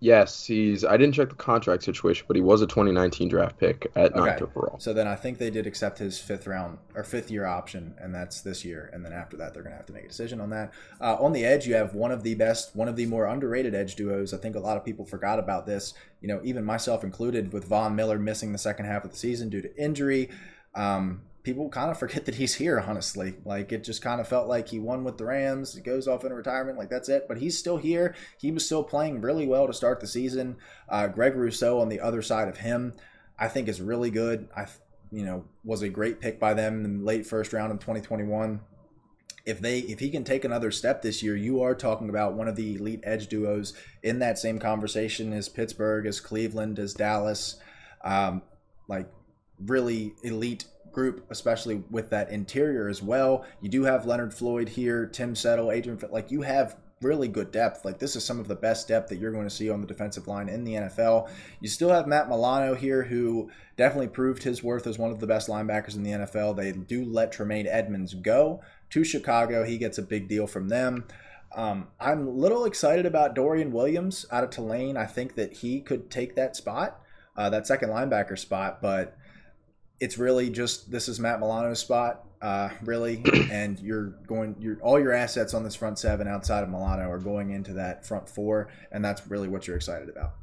[0.00, 0.84] Yes, he's.
[0.84, 4.20] I didn't check the contract situation, but he was a 2019 draft pick at okay.
[4.20, 4.78] ninth overall.
[4.78, 8.14] So then I think they did accept his fifth round or fifth year option, and
[8.14, 8.90] that's this year.
[8.92, 10.72] And then after that, they're going to have to make a decision on that.
[11.00, 13.74] Uh, on the edge, you have one of the best, one of the more underrated
[13.74, 14.32] edge duos.
[14.32, 15.94] I think a lot of people forgot about this.
[16.20, 19.48] You know, even myself included, with Von Miller missing the second half of the season
[19.48, 20.30] due to injury.
[20.76, 23.34] Um, people kind of forget that he's here, honestly.
[23.42, 25.74] Like it just kind of felt like he won with the Rams.
[25.74, 27.24] He goes off in retirement, like that's it.
[27.26, 28.14] But he's still here.
[28.36, 30.58] He was still playing really well to start the season.
[30.90, 32.92] Uh, Greg Rousseau on the other side of him,
[33.38, 34.50] I think is really good.
[34.54, 34.66] I,
[35.10, 38.60] you know, was a great pick by them in the late first round in 2021.
[39.46, 42.48] If they if he can take another step this year, you are talking about one
[42.48, 47.58] of the elite edge duos in that same conversation as Pittsburgh, as Cleveland, as Dallas.
[48.04, 48.42] Um,
[48.86, 49.08] like
[49.64, 50.66] really elite
[50.98, 53.44] group, especially with that interior as well.
[53.60, 57.84] You do have Leonard Floyd here, Tim Settle, Adrian, like you have really good depth.
[57.84, 59.86] Like this is some of the best depth that you're going to see on the
[59.86, 61.30] defensive line in the NFL.
[61.60, 65.26] You still have Matt Milano here, who definitely proved his worth as one of the
[65.28, 66.56] best linebackers in the NFL.
[66.56, 69.62] They do let Tremaine Edmunds go to Chicago.
[69.62, 71.04] He gets a big deal from them.
[71.54, 74.96] Um, I'm a little excited about Dorian Williams out of Tulane.
[74.96, 77.00] I think that he could take that spot,
[77.36, 79.16] uh, that second linebacker spot, but
[80.00, 84.98] it's really just this is Matt Milano's spot, uh, really, and you're going your all
[85.00, 88.68] your assets on this front seven outside of Milano are going into that front four,
[88.92, 90.34] and that's really what you're excited about.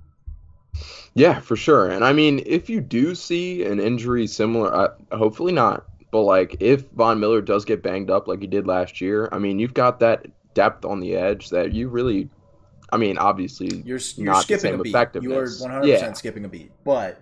[1.14, 1.90] Yeah, for sure.
[1.90, 6.58] And I mean, if you do see an injury similar, uh, hopefully not, but like
[6.60, 9.74] if Von Miller does get banged up like he did last year, I mean, you've
[9.74, 12.30] got that depth on the edge that you really,
[12.92, 14.96] I mean, obviously you're, you're skipping a beat.
[15.22, 16.12] You are 100 yeah.
[16.14, 17.22] skipping a beat, but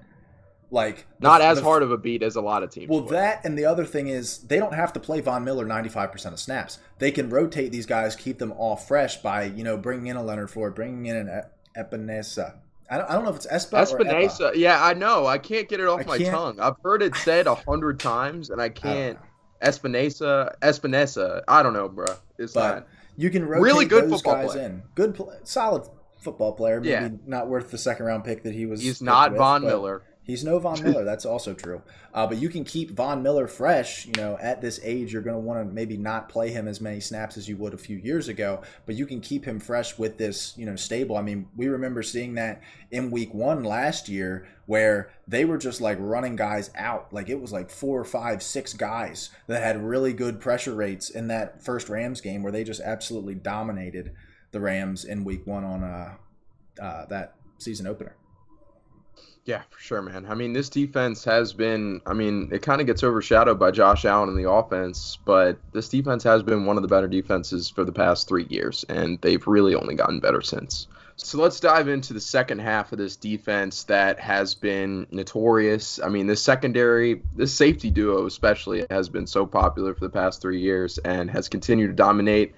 [0.74, 2.90] like not the, as the, hard of a beat as a lot of teams.
[2.90, 6.34] Well, that and the other thing is they don't have to play Von Miller 95%
[6.34, 6.80] of snaps.
[6.98, 10.24] They can rotate these guys, keep them all fresh by, you know, bringing in a
[10.24, 11.44] Leonard Floyd, bringing in an
[11.78, 12.56] Epenesa.
[12.90, 14.56] I don't, I don't know if it's Espa Epenesa.
[14.56, 15.28] Yeah, I know.
[15.28, 16.60] I can't get it off I my tongue.
[16.60, 19.20] I've heard it said a hundred times, and I can't.
[19.64, 21.44] Epenesa, Epenesa.
[21.48, 22.08] I don't know, bro.
[22.38, 22.88] It's but not.
[23.16, 24.66] You can rotate really good those guys player.
[24.66, 24.84] in.
[24.96, 25.88] Good, solid
[26.20, 26.82] football player.
[26.82, 27.10] Maybe yeah.
[27.26, 28.82] not worth the second round pick that he was.
[28.82, 30.04] He's not with, Von Miller.
[30.26, 31.04] He's no Von Miller.
[31.04, 31.82] That's also true.
[32.14, 34.06] Uh, but you can keep Von Miller fresh.
[34.06, 36.80] You know, at this age, you're going to want to maybe not play him as
[36.80, 38.62] many snaps as you would a few years ago.
[38.86, 41.18] But you can keep him fresh with this, you know, stable.
[41.18, 45.82] I mean, we remember seeing that in Week One last year, where they were just
[45.82, 47.12] like running guys out.
[47.12, 51.10] Like it was like four or five, six guys that had really good pressure rates
[51.10, 54.14] in that first Rams game, where they just absolutely dominated
[54.52, 56.14] the Rams in Week One on uh,
[56.82, 58.16] uh, that season opener.
[59.46, 60.26] Yeah, for sure, man.
[60.26, 64.06] I mean, this defense has been, I mean, it kind of gets overshadowed by Josh
[64.06, 67.84] Allen in the offense, but this defense has been one of the better defenses for
[67.84, 70.88] the past three years, and they've really only gotten better since.
[71.18, 76.00] So let's dive into the second half of this defense that has been notorious.
[76.00, 80.42] I mean, this secondary, this safety duo especially, has been so popular for the past
[80.42, 82.56] three years and has continued to dominate.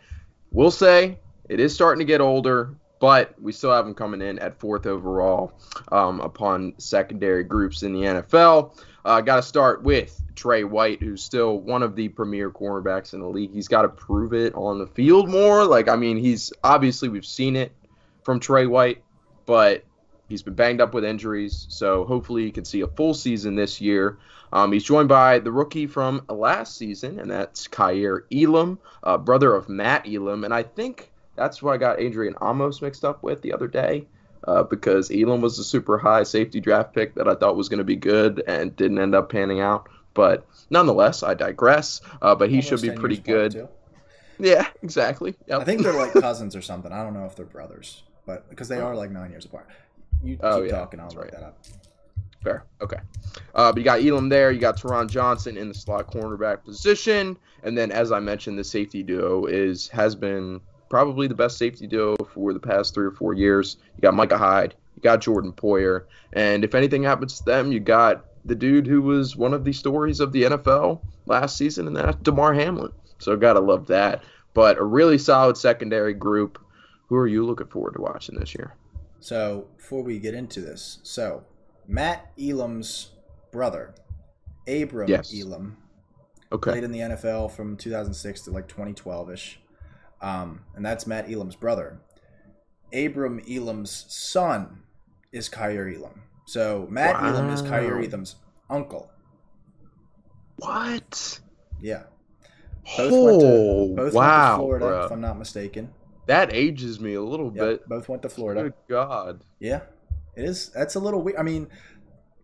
[0.51, 1.17] We'll say
[1.49, 4.85] it is starting to get older, but we still have them coming in at fourth
[4.85, 5.53] overall
[5.91, 8.77] um, upon secondary groups in the NFL.
[9.03, 13.19] Uh, got to start with Tre White, who's still one of the premier cornerbacks in
[13.19, 13.53] the league.
[13.53, 15.65] He's got to prove it on the field more.
[15.65, 17.71] Like, I mean, he's obviously we've seen it
[18.23, 19.03] from Tre White,
[19.45, 19.83] but
[20.27, 21.67] he's been banged up with injuries.
[21.69, 24.17] So hopefully he can see a full season this year.
[24.51, 29.53] Um, he's joined by the rookie from last season, and that's Kaiir Elam, uh, brother
[29.53, 30.43] of Matt Elam.
[30.43, 34.07] And I think that's what I got Adrian Amos mixed up with the other day.
[34.47, 37.79] Uh, because Elam was a super high safety draft pick that I thought was going
[37.79, 39.89] to be good and didn't end up panning out.
[40.13, 42.01] But nonetheless, I digress.
[42.21, 43.67] Uh, but he Almost should be pretty good.
[44.37, 45.33] Yeah, exactly.
[45.47, 45.61] Yep.
[45.61, 46.91] I think they're like cousins or something.
[46.91, 49.67] I don't know if they're brothers, but because they are like nine years apart.
[50.23, 51.33] You Oh, keep yeah, talking, I'll that's look right.
[51.33, 51.57] that up.
[52.43, 52.63] Fair.
[52.81, 52.97] Okay.
[53.55, 54.51] Uh, but you got Elam there.
[54.51, 58.63] You got Taron Johnson in the slot cornerback position, and then as I mentioned, the
[58.63, 63.11] safety duo is has been probably the best safety duo for the past three or
[63.11, 63.77] four years.
[63.95, 64.75] You got Micah Hyde.
[64.95, 69.01] You got Jordan Poyer, and if anything happens to them, you got the dude who
[69.01, 72.91] was one of the stories of the NFL last season, and that's Damar Hamlin.
[73.19, 74.23] So gotta love that.
[74.53, 76.59] But a really solid secondary group.
[77.09, 78.73] Who are you looking forward to watching this year?
[79.19, 81.43] So before we get into this, so
[81.87, 83.11] Matt Elam's
[83.51, 83.95] brother,
[84.67, 85.33] Abram Yes.
[85.35, 85.77] Elam,
[86.51, 86.71] Okay.
[86.71, 89.59] played in the NFL from 2006 to like 2012 ish,
[90.21, 91.99] um, and that's Matt Elam's brother.
[92.93, 94.83] Abram Elam's son
[95.31, 96.21] is Kaiir Elam.
[96.45, 97.69] So Matt Elam is Wow.
[97.79, 98.35] Elam's
[98.69, 99.09] uncle.
[100.57, 101.39] What?
[101.81, 102.03] Yeah.
[102.97, 105.05] Both went to Oh, both wow, went to Florida, bruh.
[105.05, 105.91] if I'm not mistaken.
[106.27, 107.89] That ages me a little Yep, bit.
[107.89, 108.63] both went to Florida.
[108.63, 109.41] Good God.
[109.59, 109.81] Yeah,
[110.35, 110.69] it is.
[110.69, 111.37] That's a little weird.
[111.37, 111.67] I mean,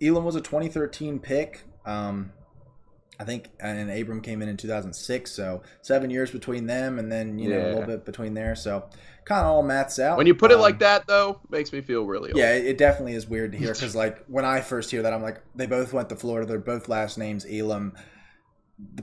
[0.01, 1.63] Elam was a 2013 pick.
[1.85, 2.31] Um,
[3.19, 5.31] I think, and Abram came in in 2006.
[5.31, 8.55] So seven years between them, and then you know a little bit between there.
[8.55, 8.89] So
[9.25, 10.17] kind of all maths out.
[10.17, 12.39] When you put it Um, like that, though, makes me feel really old.
[12.39, 15.13] Yeah, it it definitely is weird to hear because, like, when I first hear that,
[15.13, 16.47] I'm like, they both went to Florida.
[16.47, 17.93] They're both last names Elam,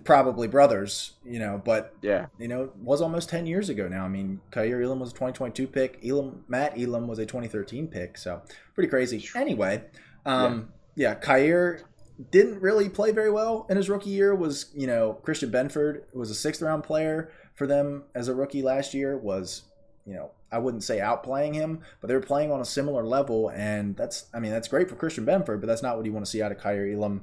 [0.04, 1.60] probably brothers, you know.
[1.64, 2.26] But Yeah.
[2.38, 4.04] you know, it was almost 10 years ago now.
[4.04, 6.00] I mean, Kaiir Elam was a 2022 pick.
[6.04, 8.18] Elam, Matt Elam was a 2013 pick.
[8.18, 8.42] So
[8.74, 9.24] pretty crazy.
[9.36, 9.84] Anyway,
[10.26, 11.82] um, yeah, Kaiir
[12.30, 14.34] didn't really play very well in his rookie year.
[14.34, 18.62] Was you know Christian Benford was a sixth round player for them as a rookie
[18.62, 19.16] last year.
[19.16, 19.62] Was
[20.06, 23.50] you know I wouldn't say outplaying him, but they were playing on a similar level,
[23.50, 26.24] and that's I mean that's great for Christian Benford, but that's not what you want
[26.24, 27.22] to see out of Kaiir Elam.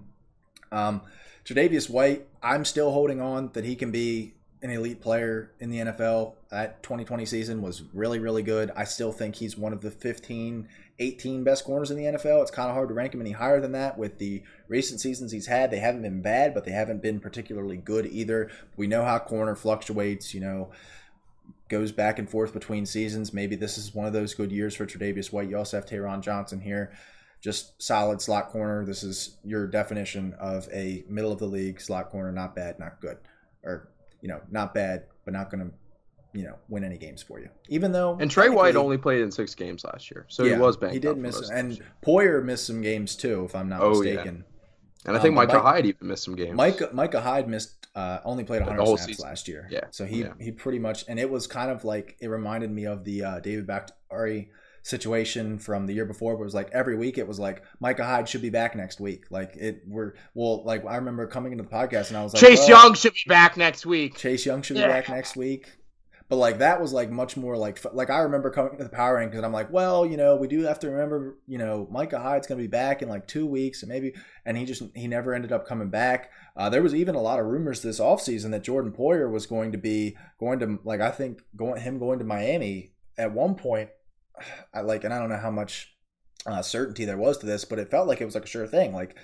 [0.72, 1.02] Um,
[1.46, 5.78] Tre'Davious White, I'm still holding on that he can be an elite player in the
[5.78, 6.34] NFL.
[6.50, 8.72] That 2020 season was really, really good.
[8.76, 10.68] I still think he's one of the 15,
[11.00, 12.42] 18 best corners in the NFL.
[12.42, 15.32] It's kind of hard to rank him any higher than that with the recent seasons
[15.32, 15.72] he's had.
[15.72, 18.50] They haven't been bad, but they haven't been particularly good either.
[18.78, 20.72] We know how corner fluctuates, you know,
[21.68, 23.34] goes back and forth between seasons.
[23.34, 25.50] Maybe this is one of those good years for Tre'Davious White.
[25.50, 26.94] You also have Taron Johnson here
[27.46, 28.84] just solid slot corner.
[28.84, 32.32] This is your definition of a middle of the league slot corner.
[32.32, 33.18] Not bad, not good,
[33.64, 33.88] or
[34.20, 35.72] you know, not bad, but not going to
[36.36, 37.50] you know win any games for you.
[37.70, 40.62] Even though And Tre White only played in six games last year, so yeah, he
[40.62, 41.80] was banged He did for miss some, of and this.
[42.06, 44.14] Poyer missed some games too, if I'm not Oh, yeah.
[44.16, 44.46] mistaken.
[45.08, 46.56] And I think um, Micah Mike- Hyde even missed some games.
[46.56, 49.26] Micah Micah Hyde missed uh, only played 100 whole snaps season.
[49.30, 49.68] last year.
[49.72, 50.34] Yeah, So he yeah.
[50.40, 53.40] he pretty much and it was kind of like it reminded me of the uh,
[53.40, 54.50] David Bakhtiari
[54.82, 56.34] situation from the year before.
[56.36, 59.00] Where it was like every week it was like Micah Hyde should be back next
[59.00, 59.26] week.
[59.30, 62.42] Like it we're well like I remember coming into the podcast and I was like
[62.44, 64.18] Chase well, Young should be back next week.
[64.18, 65.72] Chase Young should be back next week.
[66.28, 69.20] But like that was like much more like like I remember coming to the power
[69.20, 72.20] rankings and I'm like, well, you know, we do have to remember, you know, Micah
[72.20, 75.36] Hyde's gonna be back in like two weeks and maybe and he just he never
[75.36, 76.32] ended up coming back.
[76.58, 79.72] Uh, there was even a lot of rumors this offseason that Jordan Poyer was going
[79.72, 83.90] to be going to like I think going him going to Miami at one point.
[84.74, 85.96] I like and I don't know how much
[86.48, 88.68] uh, certainty there was to this, but it felt like it was like a sure
[88.68, 88.94] thing.
[88.94, 89.16] Like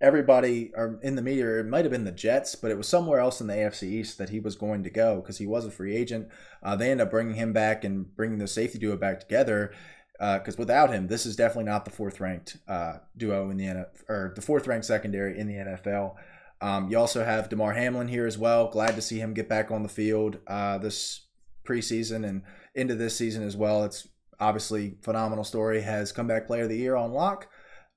[0.00, 3.20] everybody or in the media, it might have been the Jets, but it was somewhere
[3.20, 5.70] else in the AFC East that he was going to go because he was a
[5.70, 6.28] free agent.
[6.62, 9.72] Uh, they ended up bringing him back and bringing the safety duo back together.
[10.18, 13.86] Because without him, this is definitely not the fourth ranked uh, duo in the NFL,
[14.06, 16.16] or the fourth ranked secondary in the NFL.
[16.60, 18.68] Um, you also have Damar Hamlin here as well.
[18.68, 21.22] Glad to see him get back on the field uh, this
[21.64, 22.42] preseason and
[22.74, 23.84] into this season as well.
[23.84, 25.80] It's obviously phenomenal story.
[25.80, 27.48] Has comeback player of the year on lock.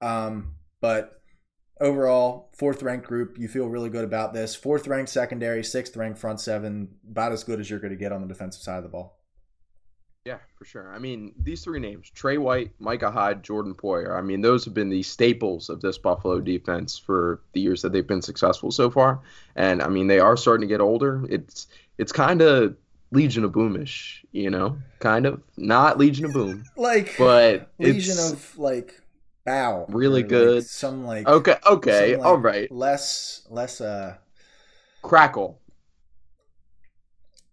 [0.01, 1.22] Um, but
[1.79, 4.55] overall, fourth ranked group, you feel really good about this.
[4.55, 8.11] Fourth ranked secondary, sixth ranked front seven, about as good as you're going to get
[8.11, 9.19] on the defensive side of the ball.
[10.25, 10.93] Yeah, for sure.
[10.93, 14.73] I mean, these three names Tre White, Micah Hyde, Jordan Poyer I mean, those have
[14.73, 18.89] been the staples of this Buffalo defense for the years that they've been successful so
[18.89, 19.19] far.
[19.57, 21.25] And I mean, they are starting to get older.
[21.29, 21.67] It's
[21.97, 22.77] it's kind of
[23.11, 28.57] Legion of Boomish, you know, kind of not Legion of Boom, like but Legion of
[28.57, 29.01] like
[29.45, 30.55] Bow, really good.
[30.55, 34.15] Like some like okay, okay, like all right, less less uh
[35.01, 35.59] crackle,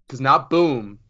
[0.07, 1.01] because not boom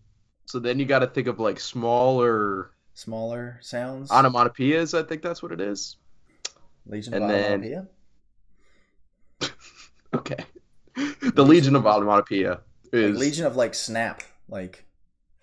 [0.50, 4.10] so then you got to think of like smaller, smaller sounds.
[4.10, 5.96] Onomatopoeias, I think that's what it is.
[6.86, 7.88] Legion and of then,
[10.14, 10.44] okay.
[10.96, 12.62] The Legion, Legion of Onomatopoeia
[12.92, 14.84] is like Legion of like snap, like.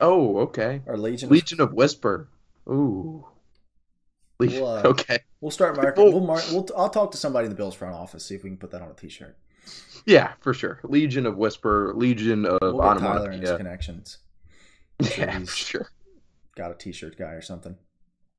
[0.01, 0.81] Oh, okay.
[0.85, 1.29] Or Legion.
[1.29, 2.27] Legion of, of Whisper.
[2.67, 3.25] Ooh.
[4.39, 5.19] We'll, uh, okay.
[5.41, 6.03] We'll start marking.
[6.03, 6.43] We'll, we'll mark.
[6.51, 6.67] We'll.
[6.77, 8.81] I'll talk to somebody in the Bills front office see if we can put that
[8.81, 9.35] on a T-shirt.
[10.05, 10.79] Yeah, for sure.
[10.83, 11.93] Legion of Whisper.
[11.95, 12.77] Legion of we'll.
[12.77, 14.19] Tyler and his connections.
[15.15, 15.91] Yeah, sure.
[16.55, 17.75] Got a T-shirt guy or something.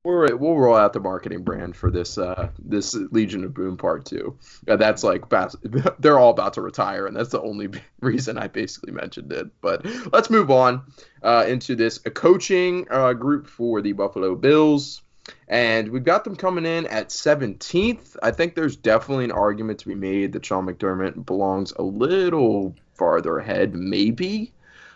[0.03, 4.05] We're, we'll roll out the marketing brand for this uh, this Legion of Boom Part
[4.05, 4.37] Two.
[4.67, 5.23] Uh, that's like
[5.99, 7.69] they're all about to retire, and that's the only
[8.01, 9.47] reason I basically mentioned it.
[9.61, 10.83] But let's move on
[11.21, 15.01] uh, into this a coaching uh, group for the Buffalo Bills,
[15.47, 18.15] and we've got them coming in at 17th.
[18.21, 22.75] I think there's definitely an argument to be made that Sean McDermott belongs a little
[22.93, 24.51] farther ahead, maybe.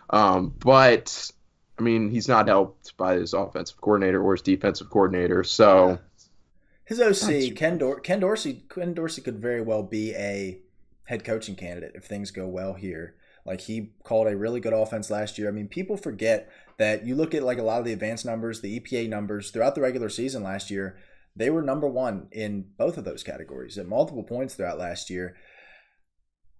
[0.09, 1.31] Um, but
[1.79, 5.43] I mean, he's not helped by his offensive coordinator or his defensive coordinator.
[5.43, 5.99] So
[6.85, 10.59] his OC Ken, Dor- Ken Dorsey Ken Dorsey could very well be a
[11.05, 13.15] head coaching candidate if things go well here.
[13.45, 15.47] Like he called a really good offense last year.
[15.47, 18.61] I mean, people forget that you look at like a lot of the advanced numbers,
[18.61, 20.97] the EPA numbers throughout the regular season last year,
[21.35, 25.35] they were number one in both of those categories at multiple points throughout last year.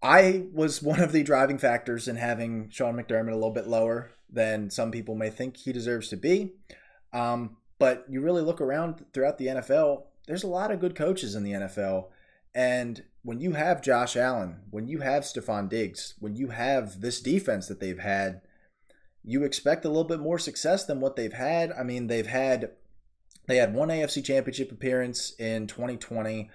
[0.01, 4.11] I was one of the driving factors in having Sean McDermott a little bit lower
[4.29, 6.53] than some people may think he deserves to be.
[7.13, 11.35] Um, but you really look around throughout the NFL, there's a lot of good coaches
[11.35, 12.07] in the NFL.
[12.55, 17.21] And when you have Josh Allen, when you have Stefon Diggs, when you have this
[17.21, 18.41] defense that they've had,
[19.23, 21.71] you expect a little bit more success than what they've had.
[21.71, 22.71] I mean, they've had
[23.47, 26.49] they had one AFC championship appearance in 2020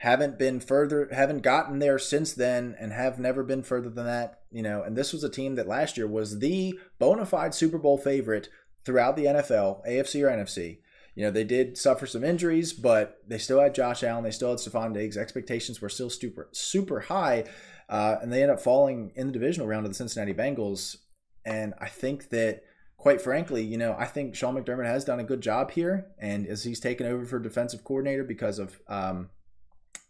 [0.00, 4.40] haven't been further haven't gotten there since then and have never been further than that
[4.50, 7.76] you know and this was a team that last year was the bona fide super
[7.76, 8.48] bowl favorite
[8.82, 10.78] throughout the nfl afc or nfc
[11.14, 14.48] you know they did suffer some injuries but they still had josh allen they still
[14.48, 17.44] had stefon diggs expectations were still super super high
[17.90, 20.96] uh, and they ended up falling in the divisional round of the cincinnati bengals
[21.44, 22.62] and i think that
[23.00, 26.46] quite frankly, you know, I think Sean McDermott has done a good job here, and
[26.46, 29.30] as he's taken over for defensive coordinator because of um,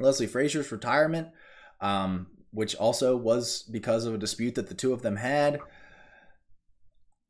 [0.00, 1.28] Leslie Frazier's retirement,
[1.80, 5.60] um, which also was because of a dispute that the two of them had.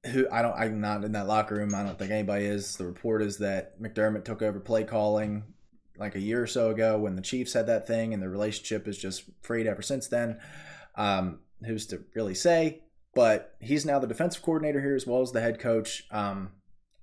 [0.06, 1.74] Who I don't, I'm not in that locker room.
[1.74, 2.78] I don't think anybody is.
[2.78, 5.44] The report is that McDermott took over play calling
[5.98, 8.88] like a year or so ago when the Chiefs had that thing, and the relationship
[8.88, 10.38] is just frayed ever since then.
[10.96, 12.80] Um, who's to really say?
[13.14, 16.04] But he's now the defensive coordinator here as well as the head coach.
[16.10, 16.52] Um,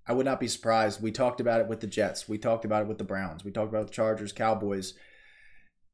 [0.07, 1.01] I would not be surprised.
[1.01, 2.29] We talked about it with the Jets.
[2.29, 3.43] We talked about it with the Browns.
[3.43, 4.93] We talked about the Chargers, Cowboys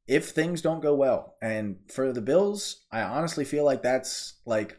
[0.06, 1.36] if things don't go well.
[1.40, 4.78] And for the Bills, I honestly feel like that's like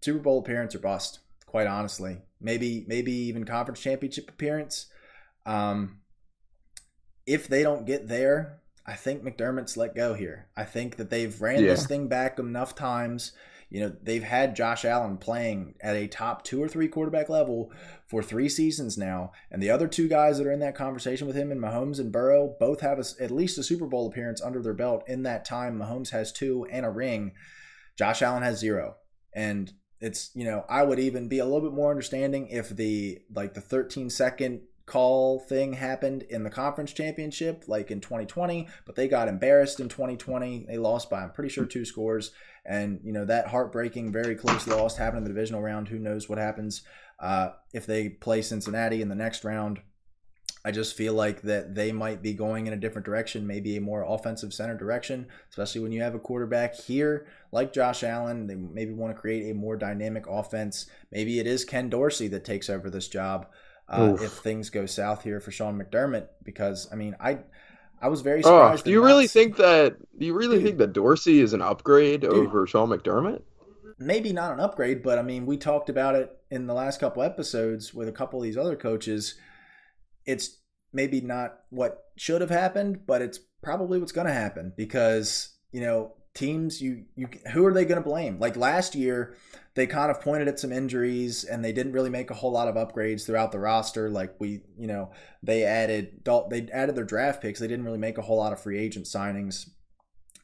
[0.00, 2.18] Super Bowl appearance or bust, quite honestly.
[2.40, 4.86] Maybe maybe even conference championship appearance.
[5.46, 6.00] Um,
[7.26, 10.48] if they don't get there, I think McDermott's let go here.
[10.56, 11.70] I think that they've ran yeah.
[11.70, 13.32] this thing back enough times
[13.74, 17.72] you know, they've had Josh Allen playing at a top two or three quarterback level
[18.06, 19.32] for three seasons now.
[19.50, 22.12] And the other two guys that are in that conversation with him and Mahomes and
[22.12, 25.44] Burrow both have a, at least a Super Bowl appearance under their belt in that
[25.44, 25.76] time.
[25.76, 27.32] Mahomes has two and a ring.
[27.98, 28.94] Josh Allen has zero.
[29.34, 33.22] And it's, you know, I would even be a little bit more understanding if the,
[33.34, 38.94] like the 13 second call thing happened in the conference championship like in 2020 but
[38.94, 42.32] they got embarrassed in 2020 they lost by i'm pretty sure two scores
[42.66, 45.88] and you know that heartbreaking, very close loss happened in the divisional round.
[45.88, 46.82] Who knows what happens
[47.20, 49.80] uh, if they play Cincinnati in the next round?
[50.66, 53.82] I just feel like that they might be going in a different direction, maybe a
[53.82, 58.46] more offensive center direction, especially when you have a quarterback here like Josh Allen.
[58.46, 60.86] They maybe want to create a more dynamic offense.
[61.12, 63.46] Maybe it is Ken Dorsey that takes over this job
[63.88, 66.28] uh, if things go south here for Sean McDermott.
[66.42, 67.40] Because I mean, I
[68.00, 68.82] I was very surprised.
[68.82, 69.96] Oh, do you really think that?
[70.18, 73.42] Do you really dude, think that Dorsey is an upgrade dude, over Sean McDermott?
[73.98, 77.22] Maybe not an upgrade, but I mean, we talked about it in the last couple
[77.22, 79.36] episodes with a couple of these other coaches.
[80.26, 80.58] It's
[80.92, 85.80] maybe not what should have happened, but it's probably what's going to happen because you
[85.80, 88.38] know teams you you who are they going to blame?
[88.38, 89.36] Like last year,
[89.74, 92.68] they kind of pointed at some injuries and they didn't really make a whole lot
[92.68, 94.08] of upgrades throughout the roster.
[94.08, 95.10] Like we, you know,
[95.42, 97.58] they added they added their draft picks.
[97.58, 99.68] They didn't really make a whole lot of free agent signings.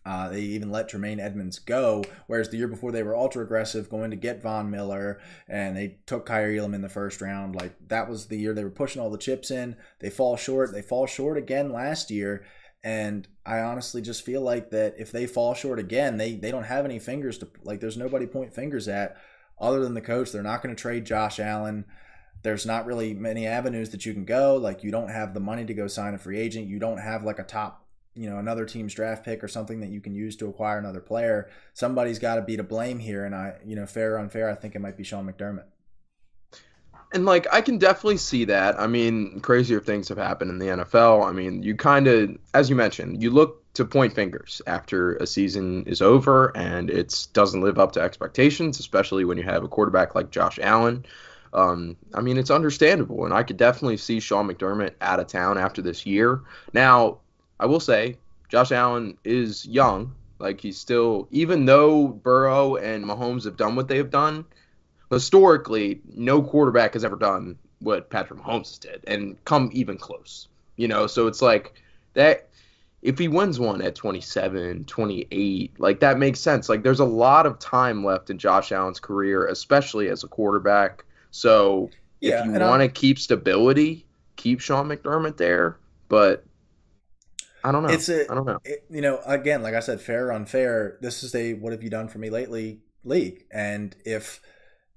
[0.04, 3.90] Uh, they even let Tremaine Edmunds go, whereas the year before they were ultra aggressive,
[3.90, 7.54] going to get Von Miller, and they took Kaiir Elam in the first round.
[7.54, 9.76] Like that was the year they were pushing all the chips in.
[9.98, 10.72] They fall short.
[10.72, 12.44] They fall short again last year,
[12.82, 16.64] and I honestly just feel like that if they fall short again, they they don't
[16.64, 17.80] have any fingers to like.
[17.80, 19.16] There's nobody point fingers at
[19.58, 20.32] other than the coach.
[20.32, 21.84] They're not going to trade Josh Allen.
[22.42, 24.56] There's not really many avenues that you can go.
[24.56, 26.68] Like you don't have the money to go sign a free agent.
[26.68, 29.90] You don't have like a top, you know, another team's draft pick or something that
[29.90, 31.50] you can use to acquire another player.
[31.74, 33.26] Somebody's got to be to blame here.
[33.26, 35.66] And I, you know, fair or unfair, I think it might be Sean McDermott.
[37.12, 38.78] And like I can definitely see that.
[38.78, 41.28] I mean, crazier things have happened in the NFL.
[41.28, 45.26] I mean, you kind of, as you mentioned, you look to point fingers after a
[45.26, 49.68] season is over and it doesn't live up to expectations, especially when you have a
[49.68, 51.04] quarterback like Josh Allen.
[51.52, 55.58] Um, I mean, it's understandable, and I could definitely see Sean McDermott out of town
[55.58, 56.42] after this year.
[56.72, 57.18] Now,
[57.58, 58.16] I will say,
[58.48, 60.14] Josh Allen is young.
[60.38, 64.44] Like he's still, even though Burrow and Mahomes have done what they have done,
[65.11, 70.48] historically, no quarterback has ever done what Patrick Mahomes did and come even close.
[70.76, 71.74] You know, so it's like
[72.14, 72.48] that
[73.02, 76.68] if he wins one at 27, 28, like that makes sense.
[76.68, 81.04] Like there's a lot of time left in Josh Allen's career, especially as a quarterback.
[81.30, 81.90] So
[82.20, 84.06] yeah, if you um, want to keep stability,
[84.36, 86.44] keep Sean McDermott there, but
[87.64, 87.90] I don't know.
[87.90, 88.61] It's a, I don't know.
[88.64, 91.82] It, you know, again, like I said, fair or unfair, this is a what have
[91.82, 93.44] you done for me lately league.
[93.50, 94.40] And if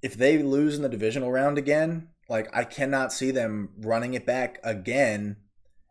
[0.04, 4.26] if they lose in the divisional round again, like I cannot see them running it
[4.26, 5.38] back again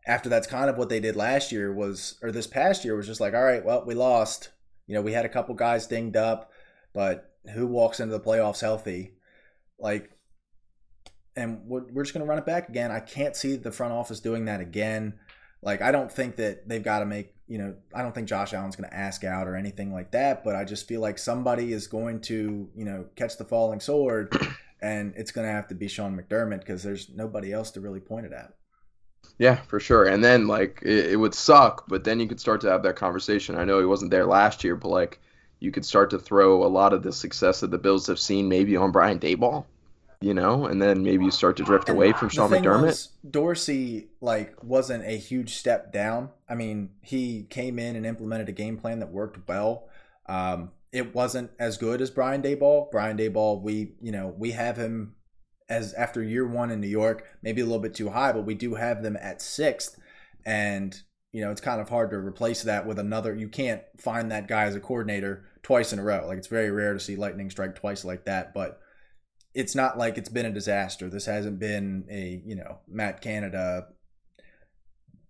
[0.05, 3.07] after that's kind of what they did last year was or this past year was
[3.07, 4.51] just like, all right, well, we lost.
[4.85, 6.51] You know, we had a couple guys dinged up,
[6.93, 9.13] but who walks into the playoffs healthy?
[9.79, 10.11] Like
[11.35, 12.91] and we're just going to run it back again.
[12.91, 15.19] I can't see the front office doing that again.
[15.63, 18.53] Like I don't think that they've got to make, you know, I don't think Josh
[18.53, 21.73] Allen's going to ask out or anything like that, but I just feel like somebody
[21.73, 24.35] is going to, you know, catch the falling sword
[24.81, 28.01] and it's going to have to be Sean McDermott because there's nobody else to really
[28.01, 28.53] point it at.
[29.37, 30.05] Yeah, for sure.
[30.05, 32.95] And then like it, it, would suck, but then you could start to have that
[32.95, 33.55] conversation.
[33.55, 35.19] I know he wasn't there last year, but like
[35.59, 38.49] you could start to throw a lot of the success that the Bills have seen
[38.49, 39.65] maybe on Brian Daboll,
[40.23, 42.83] you know, and then maybe you start to drift away from Sean McDermott.
[42.83, 46.29] Was, Dorsey like wasn't a huge step down.
[46.47, 49.89] I mean, he came in and implemented a game plan that worked well.
[50.27, 52.89] Um, it wasn't as good as Brian Daboll.
[52.91, 55.15] Brian Daboll, we you know we have him
[55.69, 58.53] as after year one in New York, maybe a little bit too high, but we
[58.53, 59.97] do have them at sixth.
[60.45, 60.95] And,
[61.31, 63.33] you know, it's kind of hard to replace that with another.
[63.33, 66.25] You can't find that guy as a coordinator twice in a row.
[66.27, 68.53] Like, it's very rare to see lightning strike twice like that.
[68.53, 68.79] But
[69.53, 71.09] it's not like it's been a disaster.
[71.09, 73.87] This hasn't been a, you know, Matt Canada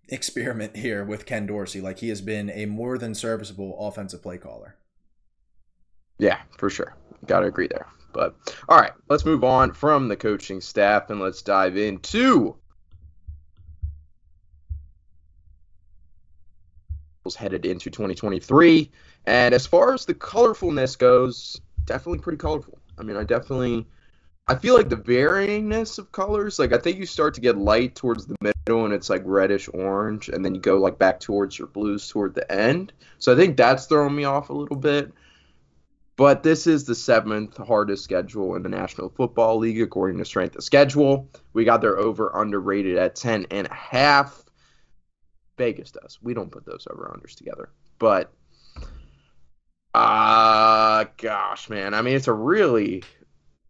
[0.10, 1.82] experiment here with Ken Dorsey.
[1.82, 4.76] Like, he has been a more than serviceable offensive play caller.
[6.20, 6.96] Yeah, for sure.
[7.26, 7.88] Got to agree there.
[8.14, 8.36] But
[8.70, 12.56] all right, let's move on from the coaching staff and let's dive into
[17.38, 18.92] headed into 2023.
[19.26, 22.78] And as far as the colorfulness goes, definitely pretty colorful.
[22.98, 23.88] I mean, I definitely
[24.48, 27.96] I feel like the varyingness of colors, like I think you start to get light
[27.96, 31.58] towards the middle and it's like reddish orange, and then you go like back towards
[31.58, 32.92] your blues toward the end.
[33.20, 35.14] So I think that's throwing me off a little bit.
[36.16, 40.58] But this is the seventh hardest schedule in the National Football League according to Strength
[40.58, 41.28] of Schedule.
[41.54, 44.44] We got their over underrated at ten and a half.
[45.58, 46.20] Vegas does.
[46.22, 47.70] We don't put those over unders together.
[47.98, 48.32] But
[49.94, 51.94] uh gosh, man.
[51.94, 53.04] I mean, it's a really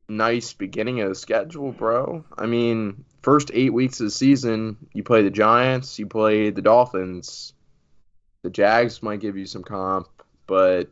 [0.07, 2.25] nice beginning of the schedule, bro.
[2.37, 6.61] I mean, first eight weeks of the season, you play the Giants, you play the
[6.61, 7.53] Dolphins.
[8.43, 10.07] The Jags might give you some comp,
[10.47, 10.89] but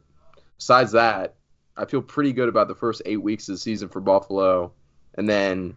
[0.58, 1.36] besides that,
[1.76, 4.72] I feel pretty good about the first eight weeks of the season for Buffalo,
[5.16, 5.76] and then,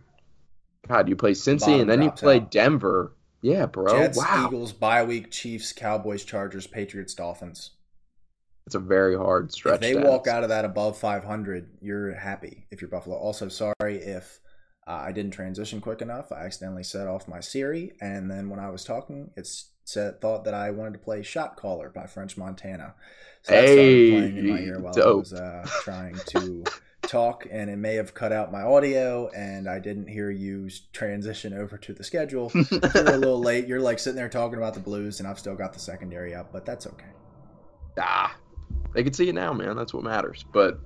[0.87, 2.51] God, you play Cincy, and then you play out.
[2.51, 3.12] Denver.
[3.43, 3.99] Yeah, bro.
[3.99, 4.47] Jets, wow.
[4.47, 7.70] Eagles, bye week, Chiefs, Cowboys, Chargers, Patriots, Dolphins.
[8.66, 9.74] It's a very hard stretch.
[9.74, 13.16] If they walk out of that above 500, you're happy if you're Buffalo.
[13.16, 14.40] Also, sorry if
[14.86, 16.32] uh, I didn't transition quick enough.
[16.32, 19.46] I accidentally set off my Siri, and then when I was talking, it
[19.84, 22.94] said thought that I wanted to play "Shot Caller" by French Montana.
[23.42, 25.06] So that hey, playing in my ear while dope.
[25.06, 26.64] I was uh, trying to
[27.02, 31.52] talk and it may have cut out my audio and I didn't hear you transition
[31.52, 32.50] over to the schedule.
[32.54, 33.66] You're a little late.
[33.66, 36.52] You're like sitting there talking about the Blues and I've still got the secondary up,
[36.52, 37.10] but that's okay.
[37.98, 38.34] Ah,
[38.95, 39.76] they can see it now, man.
[39.76, 40.45] That's what matters.
[40.53, 40.78] But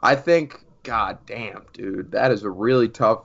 [0.00, 3.24] I think, god damn, dude, that is a really tough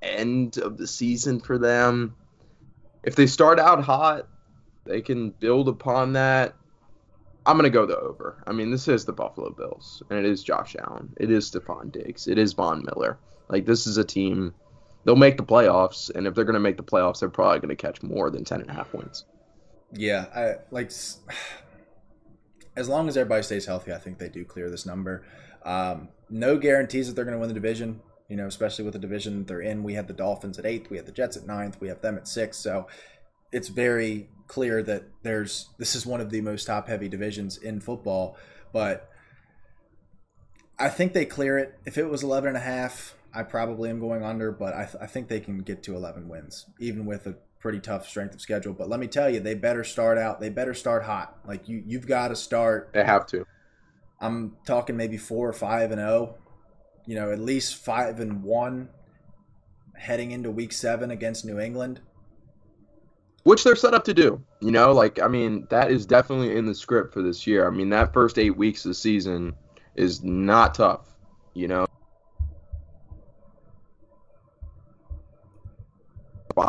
[0.00, 2.14] end of the season for them.
[3.02, 4.28] If they start out hot,
[4.84, 6.54] they can build upon that.
[7.46, 8.42] I'm gonna go the over.
[8.46, 11.90] I mean, this is the Buffalo Bills, and it is Josh Allen, it is Stefon
[11.90, 13.18] Diggs, it is Von Miller.
[13.48, 14.52] Like this is a team.
[15.04, 18.02] They'll make the playoffs, and if they're gonna make the playoffs, they're probably gonna catch
[18.02, 19.24] more than ten and a half wins.
[19.92, 20.92] Yeah, I like.
[22.78, 25.24] As long as everybody stays healthy, I think they do clear this number.
[25.64, 28.00] Um, no guarantees that they're going to win the division.
[28.28, 29.82] You know, especially with the division they're in.
[29.82, 32.16] We had the Dolphins at eighth, we had the Jets at ninth, we have them
[32.16, 32.58] at six.
[32.58, 32.86] So
[33.52, 37.80] it's very clear that there's this is one of the most top heavy divisions in
[37.80, 38.36] football
[38.72, 39.10] but
[40.78, 44.00] i think they clear it if it was 11 and a half i probably am
[44.00, 47.26] going under but I, th- I think they can get to 11 wins even with
[47.26, 50.40] a pretty tough strength of schedule but let me tell you they better start out
[50.40, 53.44] they better start hot like you you've got to start they have to
[54.20, 56.36] i'm talking maybe four or five and oh
[57.06, 58.88] you know at least five and one
[59.96, 62.00] heading into week seven against new england
[63.48, 64.42] which they're set up to do.
[64.60, 67.66] You know, like I mean, that is definitely in the script for this year.
[67.66, 69.54] I mean, that first eight weeks of the season
[69.94, 71.06] is not tough.
[71.54, 71.87] You know.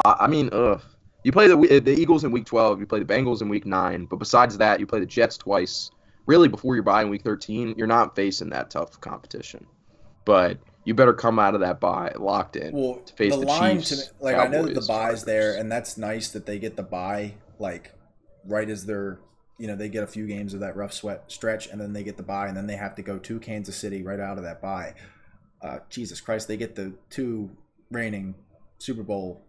[0.06, 0.82] I mean, ugh.
[1.24, 4.06] You play the the Eagles in week 12, you play the Bengals in week 9,
[4.06, 5.92] but besides that, you play the Jets twice.
[6.26, 9.66] Really, before you're buying week 13, you're not facing that tough competition.
[10.26, 12.74] But you better come out of that bye locked in.
[12.74, 15.24] Well, to face the, the line Chiefs, to like Cowboys, I know that the bye's
[15.24, 17.94] there, and that's nice that they get the bye like
[18.46, 19.20] right as they're
[19.58, 22.04] you know they get a few games of that rough sweat stretch, and then they
[22.04, 24.44] get the bye, and then they have to go to Kansas City right out of
[24.44, 24.94] that bye.
[25.62, 27.52] Uh, Jesus Christ, they get the two
[27.92, 28.36] reigning
[28.78, 29.46] Super Bowl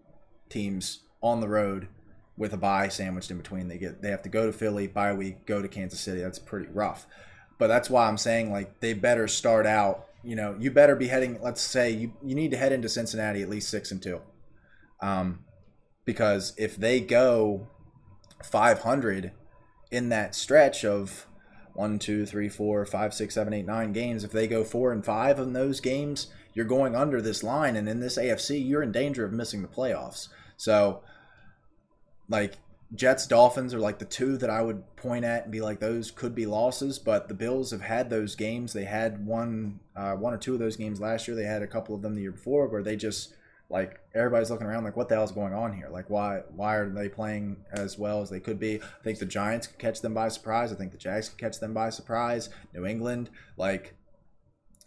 [0.50, 1.88] teams on the road
[2.36, 3.68] with a bye sandwiched in between.
[3.68, 6.20] They get they have to go to Philly, bye week, go to Kansas City.
[6.20, 7.06] That's pretty rough.
[7.58, 11.08] But that's why I'm saying like they better start out you know, you better be
[11.08, 11.40] heading.
[11.40, 14.20] Let's say you you need to head into Cincinnati at least six and two,
[15.00, 15.40] um,
[16.04, 17.68] because if they go
[18.42, 19.32] five hundred
[19.90, 21.26] in that stretch of
[21.72, 25.04] one, two, three, four, five, six, seven, eight, nine games, if they go four and
[25.04, 28.92] five in those games, you're going under this line, and in this AFC, you're in
[28.92, 30.28] danger of missing the playoffs.
[30.60, 31.00] So,
[32.28, 32.58] like
[32.94, 36.10] Jets Dolphins are like the two that I would point at and be like those
[36.10, 38.74] could be losses, but the Bills have had those games.
[38.74, 41.34] They had one uh, one or two of those games last year.
[41.34, 43.32] They had a couple of them the year before where they just
[43.70, 45.88] like everybody's looking around like what the hell is going on here?
[45.88, 48.82] Like why why are they playing as well as they could be?
[48.82, 50.72] I think the Giants could catch them by surprise.
[50.72, 52.50] I think the Jags could catch them by surprise.
[52.74, 53.94] New England like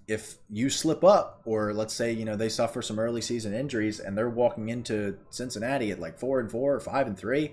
[0.08, 4.00] if you slip up or let's say you know they suffer some early season injuries
[4.00, 7.52] and they're walking into Cincinnati at like 4 and 4 or 5 and 3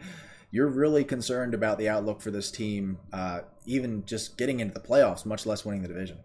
[0.51, 4.81] you're really concerned about the outlook for this team, uh, even just getting into the
[4.81, 6.19] playoffs, much less winning the division.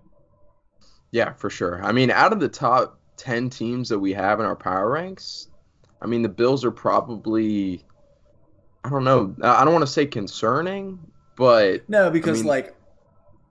[1.11, 1.83] Yeah, for sure.
[1.83, 5.49] I mean, out of the top 10 teams that we have in our power ranks,
[6.01, 7.85] I mean, the Bills are probably,
[8.83, 10.99] I don't know, I don't want to say concerning,
[11.37, 11.87] but.
[11.87, 12.75] No, because, I mean, like,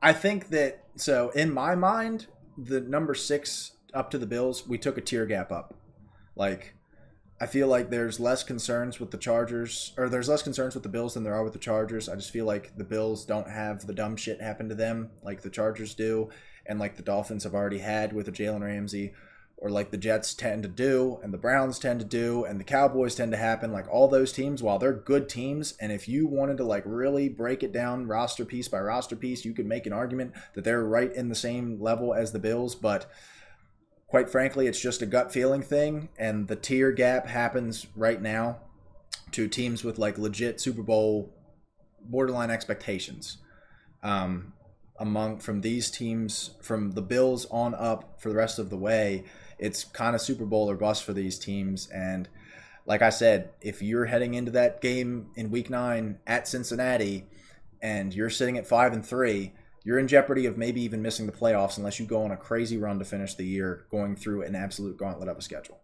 [0.03, 4.79] I think that, so in my mind, the number six up to the Bills, we
[4.79, 5.75] took a tier gap up.
[6.37, 6.75] Like,
[7.41, 10.89] I feel like there's less concerns with the Chargers, or there's less concerns with the
[10.89, 12.09] Bills than there are with the Chargers.
[12.09, 15.43] I just feel like the Bills don't have the dumb shit happen to them like
[15.43, 16.31] the Chargers do,
[16.67, 19.13] and like the Dolphins have already had with a Jalen Ramsey,
[19.57, 22.65] or like the Jets tend to do, and the Browns tend to do, and the
[22.65, 23.73] Cowboys tend to happen.
[23.73, 27.29] Like all those teams, while they're good teams, and if you wanted to like really
[27.29, 30.85] break it down roster piece by roster piece, you could make an argument that they're
[30.85, 33.11] right in the same level as the Bills, but
[34.07, 38.59] quite frankly, it's just a gut feeling thing, and the tier gap happens right now
[39.33, 41.35] to teams with like legit Super Bowl
[42.01, 43.39] borderline expectations.
[44.03, 44.53] Um,
[45.01, 49.25] among from these teams, from the Bills on up for the rest of the way,
[49.65, 51.89] it's kind of Super Bowl or bust for these teams.
[51.89, 52.29] And
[52.85, 57.27] like I said, if you're heading into that game in Week Nine at Cincinnati,
[57.81, 59.53] and you're sitting at five and three,
[59.83, 62.77] you're in jeopardy of maybe even missing the playoffs unless you go on a crazy
[62.77, 65.81] run to finish the year going through an absolute gauntlet of a schedule.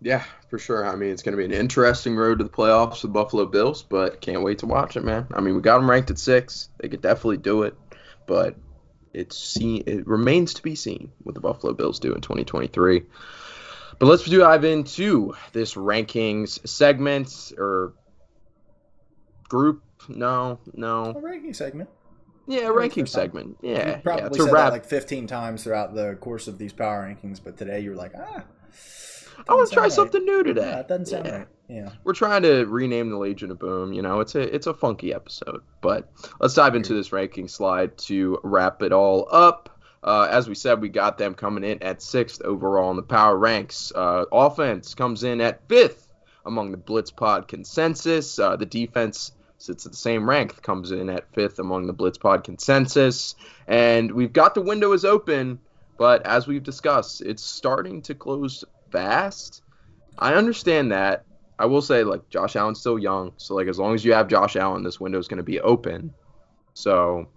[0.00, 0.86] Yeah, for sure.
[0.86, 3.82] I mean, it's going to be an interesting road to the playoffs with Buffalo Bills,
[3.82, 5.26] but can't wait to watch it, man.
[5.34, 6.68] I mean, we got them ranked at six.
[6.78, 7.76] They could definitely do it,
[8.26, 8.56] but
[9.14, 13.02] it's seen, it remains to be seen what the Buffalo Bills do in 2023.
[13.98, 17.92] But let's dive into this rankings segment or
[19.48, 19.82] group.
[20.08, 21.14] No, no.
[21.16, 21.88] A ranking segment
[22.46, 23.58] Yeah, ranking segment.
[23.62, 24.44] Yeah, You probably yeah.
[24.46, 27.94] Said that like 15 times throughout the course of these power rankings, but today you're
[27.94, 28.42] like, ah.
[29.48, 29.92] I want to try right.
[29.92, 30.62] something new today.
[30.62, 31.36] Yeah, it doesn't sound Yeah.
[31.36, 31.48] right.
[31.68, 31.90] Yeah.
[32.04, 33.92] We're trying to rename the Legion of Boom.
[33.92, 35.62] You know, it's a it's a funky episode.
[35.80, 36.10] But
[36.40, 39.68] let's dive into this ranking slide to wrap it all up.
[40.04, 43.36] Uh, as we said, we got them coming in at sixth overall in the power
[43.36, 43.92] ranks.
[43.94, 46.12] Uh, offense comes in at fifth
[46.44, 48.38] among the Blitz Pod consensus.
[48.38, 52.18] Uh, the defense sits at the same rank, comes in at fifth among the Blitz
[52.18, 53.36] Pod consensus.
[53.68, 55.60] And we've got the window is open,
[55.96, 59.62] but as we've discussed, it's starting to close fast.
[60.18, 61.24] I understand that.
[61.58, 63.32] I will say, like, Josh Allen's still young.
[63.36, 65.60] So, like, as long as you have Josh Allen, this window is going to be
[65.60, 66.12] open.
[66.74, 67.28] So,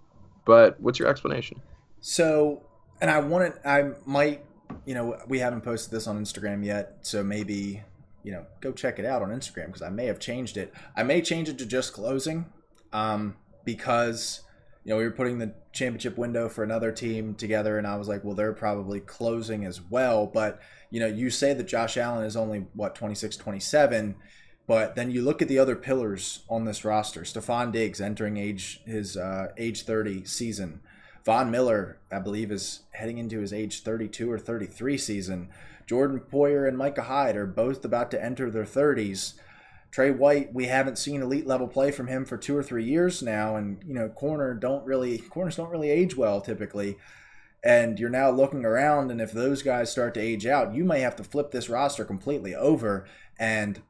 [0.44, 1.60] but what's your explanation?
[2.00, 2.62] So,
[3.00, 4.44] and I wanted, I might,
[4.84, 7.82] you know, we haven't posted this on Instagram yet, so maybe,
[8.22, 10.72] you know, go check it out on Instagram because I may have changed it.
[10.96, 12.46] I may change it to just closing,
[12.92, 14.40] um, because
[14.86, 18.06] you know we were putting the championship window for another team together, and I was
[18.06, 20.26] like, well, they're probably closing as well.
[20.26, 20.60] But
[20.90, 24.14] you know, you say that Josh Allen is only what 26, 27.
[24.68, 27.22] But then you look at the other pillars on this roster.
[27.22, 30.80] Stefon Diggs entering age his uh, age 30 season.
[31.24, 35.48] Von Miller, I believe, is heading into his age 32 or 33 season.
[35.84, 39.34] Jordan Poyer and Micah Hyde are both about to enter their 30s.
[39.96, 43.22] Tre White, we haven't seen elite level play from him for two or three years
[43.22, 46.98] now, and you know, corner don't really corners don't really age well typically.
[47.64, 51.00] And you're now looking around, and if those guys start to age out, you may
[51.00, 53.06] have to flip this roster completely over.
[53.38, 53.80] And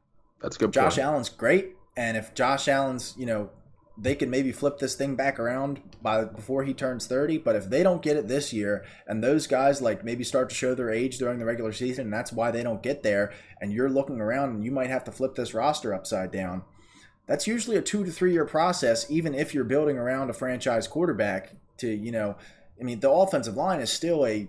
[0.41, 0.71] That's good.
[0.71, 1.05] Josh point.
[1.05, 3.49] Allen's great, and if Josh Allen's, you know,
[3.99, 7.69] they can maybe flip this thing back around by before he turns 30, but if
[7.69, 10.91] they don't get it this year and those guys like maybe start to show their
[10.91, 14.21] age during the regular season and that's why they don't get there and you're looking
[14.21, 16.61] around and you might have to flip this roster upside down.
[17.25, 20.87] That's usually a 2 to 3 year process even if you're building around a franchise
[20.87, 22.35] quarterback to, you know,
[22.79, 24.47] I mean the offensive line is still a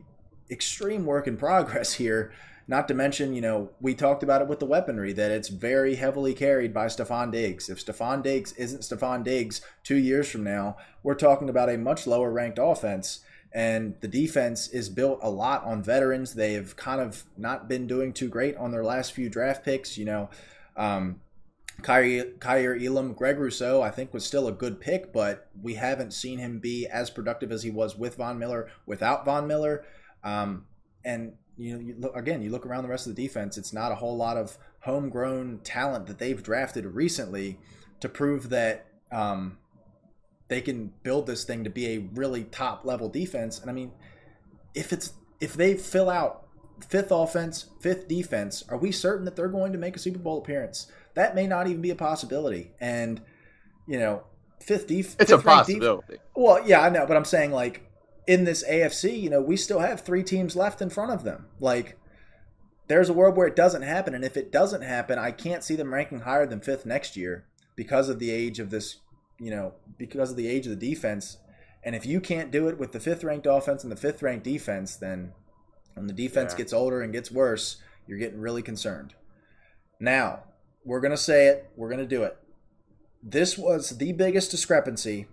[0.50, 2.32] extreme work in progress here.
[2.70, 5.94] Not to mention, you know, we talked about it with the weaponry that it's very
[5.94, 7.70] heavily carried by Stefon Diggs.
[7.70, 12.06] If Stefon Diggs isn't Stefon Diggs two years from now, we're talking about a much
[12.06, 13.20] lower ranked offense.
[13.54, 16.34] And the defense is built a lot on veterans.
[16.34, 19.96] They've kind of not been doing too great on their last few draft picks.
[19.96, 20.30] You know,
[20.76, 21.22] um,
[21.80, 26.12] Kaiir, Kaiir Elam, Greg Rousseau, I think was still a good pick, but we haven't
[26.12, 29.86] seen him be as productive as he was with Von Miller, without Von Miller.
[30.22, 30.66] Um,
[31.02, 33.72] and you know, you look, again, you look around the rest of the defense, it's
[33.72, 37.58] not a whole lot of homegrown talent that they've drafted recently
[38.00, 39.58] to prove that um,
[40.48, 43.58] they can build this thing to be a really top level defense.
[43.60, 43.92] And I mean,
[44.74, 46.46] if it's if they fill out
[46.88, 50.38] fifth offense, fifth defense, are we certain that they're going to make a Super Bowl
[50.38, 50.86] appearance?
[51.14, 52.72] That may not even be a possibility.
[52.80, 53.20] And
[53.86, 54.22] you know,
[54.60, 56.18] fifth def- It's a ranked def- possibility.
[56.36, 57.87] well, yeah, I know, but I'm saying like
[58.28, 61.46] in this AFC, you know, we still have three teams left in front of them.
[61.58, 61.98] Like
[62.86, 65.74] there's a world where it doesn't happen, and if it doesn't happen, I can't see
[65.74, 68.98] them ranking higher than fifth next year because of the age of this,
[69.40, 71.38] you know, because of the age of the defense.
[71.82, 74.44] And if you can't do it with the fifth ranked offense and the fifth ranked
[74.44, 75.32] defense, then
[75.94, 76.58] when the defense Yeah.
[76.58, 79.14] gets older and gets worse, you're getting really concerned.
[79.98, 80.44] Now,
[80.84, 82.36] we're going to say it, we're going to do it.
[83.22, 85.28] This was the biggest discrepancy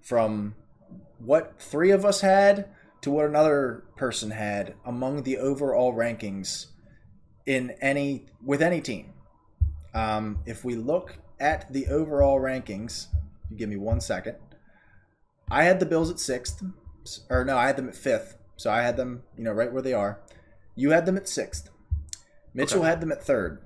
[0.00, 0.54] from
[1.24, 2.68] what three of us had
[3.02, 6.66] to what another person had among the overall rankings
[7.46, 9.12] in any with any team.
[9.94, 13.06] Um, if we look at the overall rankings,
[13.50, 14.36] you give me one second.
[15.50, 16.62] I had the Bills at sixth,
[17.28, 18.36] or no, I had them at fifth.
[18.56, 20.20] So I had them, you know, right where they are.
[20.76, 21.70] You had them at sixth.
[22.54, 22.88] Mitchell Okay.
[22.88, 23.58] had them at third.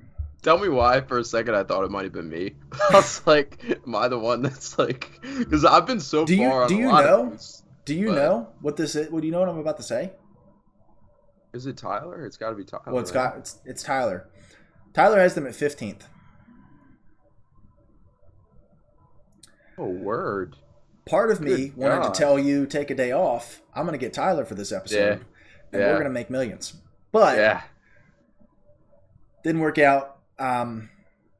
[0.44, 2.54] Tell me why for a second I thought it might have been me.
[2.90, 6.48] I was like, am I the one that's like, because I've been so Do you-
[6.48, 7.30] far do a you know?
[7.30, 7.62] these.
[7.86, 9.10] Do you But- know what this is?
[9.10, 10.12] What do you know what I'm about to say?
[11.52, 12.24] Is it Tyler?
[12.26, 12.82] It's got to be Tyler.
[12.88, 14.28] Well, it's got it's, it's Tyler.
[14.92, 16.06] Tyler has them at fifteenth.
[19.78, 20.56] Oh, word.
[21.06, 23.60] Part of me Good wanted to tell you take a day off.
[23.74, 25.12] I'm going to get Tyler for this episode, Yeah.
[25.72, 25.86] and Yeah.
[25.88, 26.74] we're going to make millions.
[27.12, 27.62] But Yeah.
[29.42, 30.13] didn't work out.
[30.38, 30.90] Um,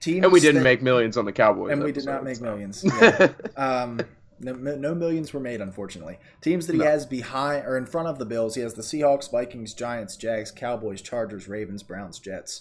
[0.01, 1.73] teams And we didn't that- make millions on the Cowboys.
[1.73, 2.45] and we did not make so.
[2.45, 2.85] millions.
[3.01, 3.33] Yeah.
[3.57, 4.01] um,
[4.41, 6.19] no, no millions were made, unfortunately.
[6.43, 6.85] Teams that he No.
[6.87, 10.51] has behind or in front of the Bills, he has the Seahawks, Vikings, Giants, Jags,
[10.51, 12.61] Cowboys, Chargers, Ravens, Browns, Jets,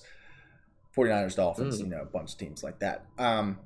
[0.95, 1.85] 49ers, Dolphins, Mm.
[1.85, 3.05] you know, a bunch of teams like that.
[3.17, 3.57] Um,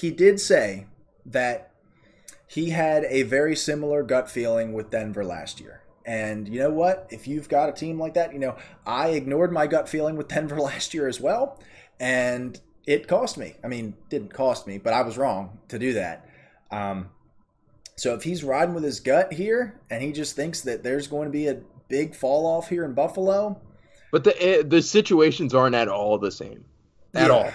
[0.00, 0.86] he did say
[1.26, 1.70] that
[2.46, 5.79] he had a very similar gut feeling with Denver last year.
[6.06, 7.06] And you know what?
[7.10, 10.28] If you've got a team like that, you know, I ignored my gut feeling with
[10.28, 11.60] Denver last year as well.
[11.98, 13.56] And it cost me.
[13.62, 16.26] I mean, didn't cost me, but I was wrong to do that.
[16.70, 17.10] Um,
[17.96, 21.26] So if he's riding with his gut here and he just thinks that there's going
[21.26, 23.60] to be a big fall off here in Buffalo,
[24.10, 26.64] But the eh, the situations aren't at all the same.
[27.14, 27.34] At Yeah.
[27.34, 27.50] all.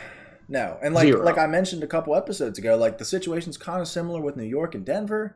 [0.48, 1.26] No, and like Zero.
[1.26, 4.44] like I mentioned a couple episodes ago, like the situation's kind of similar with New
[4.46, 5.36] York and Denver.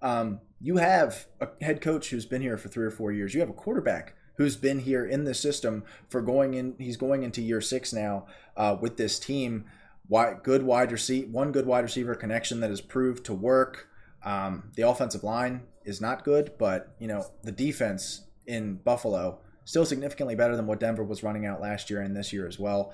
[0.00, 3.34] Um, you have a head coach who's been here for three or four years.
[3.34, 6.74] You have a quarterback who's been here in the system for going in.
[6.78, 8.26] He's going into year six now
[8.56, 9.64] uh, with this team.
[10.08, 13.88] Why good wide receiver, one good wide receiver connection that has proved to work.
[14.22, 19.84] Um, the offensive line is not good, but you know the defense in Buffalo still
[19.84, 22.92] significantly better than what Denver was running out last year and this year as well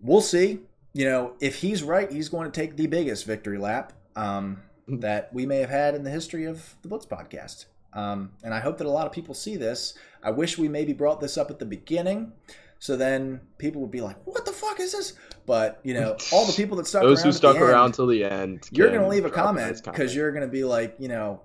[0.00, 0.60] we'll see.
[0.94, 5.32] You know, if he's right, he's going to take the biggest victory lap um, that
[5.32, 7.66] we may have had in the history of the Blitz podcast.
[7.92, 9.94] Um, and I hope that a lot of people see this.
[10.22, 12.32] I wish we maybe brought this up at the beginning,
[12.78, 15.14] so then people would be like, "What the fuck is this?"
[15.46, 17.92] But you know, all the people that stuck Those around who stuck the end, around
[17.94, 18.68] till the end.
[18.70, 21.40] you're to leave a comment because you're to be like, you know,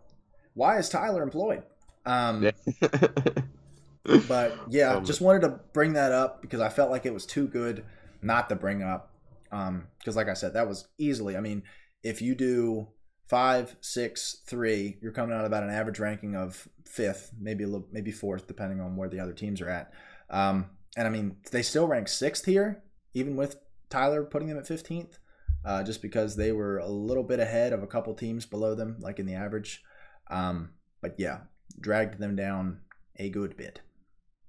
[0.53, 1.63] why is Tyler employed?
[2.05, 2.51] Um,
[4.27, 7.25] but yeah, Um, just wanted to bring that up because I felt like it was
[7.25, 7.85] too good
[8.21, 9.11] not to bring up.
[9.49, 11.37] Because, like I said, that was easily.
[11.37, 11.63] I mean,
[12.01, 12.87] if you do
[13.27, 17.87] five, six, three, you're coming out about an average ranking of fifth, maybe a little,
[17.91, 19.91] maybe fourth, depending on where the other teams are at.
[20.29, 23.57] Um, and I mean, they still rank sixth here, even with
[23.89, 25.17] Tyler putting them at fifteenth,
[25.65, 28.97] uh, just because they were a little bit ahead of a couple teams below them,
[28.99, 29.83] like in the average.
[30.29, 30.71] Um,
[31.01, 31.41] but yeah,
[31.79, 32.81] dragged them down
[33.17, 33.81] a good bit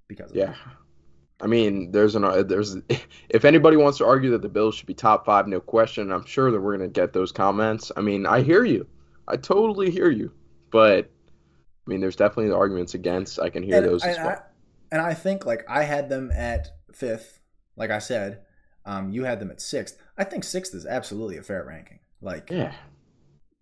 [0.07, 0.47] because of Yeah.
[0.47, 0.57] that.
[1.41, 2.77] I mean, there's an uh, there's
[3.29, 6.11] if anybody wants to argue that the Bills should be top five, no question.
[6.11, 7.91] I'm sure that we're gonna get those comments.
[7.95, 8.87] I mean, I hear you,
[9.27, 10.31] I totally hear you,
[10.71, 11.09] but
[11.85, 13.39] I mean, there's definitely the arguments against.
[13.39, 14.35] I can hear and, those as and well.
[14.35, 14.41] I,
[14.91, 17.39] and I think like I had them at fifth,
[17.75, 18.41] like I said.
[18.87, 19.97] Um, you had them at sixth.
[20.15, 21.99] I think sixth is absolutely a fair ranking.
[22.21, 22.73] Like yeah,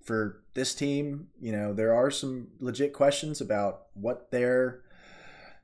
[0.03, 4.82] for this team, you know, there are some legit questions about what their,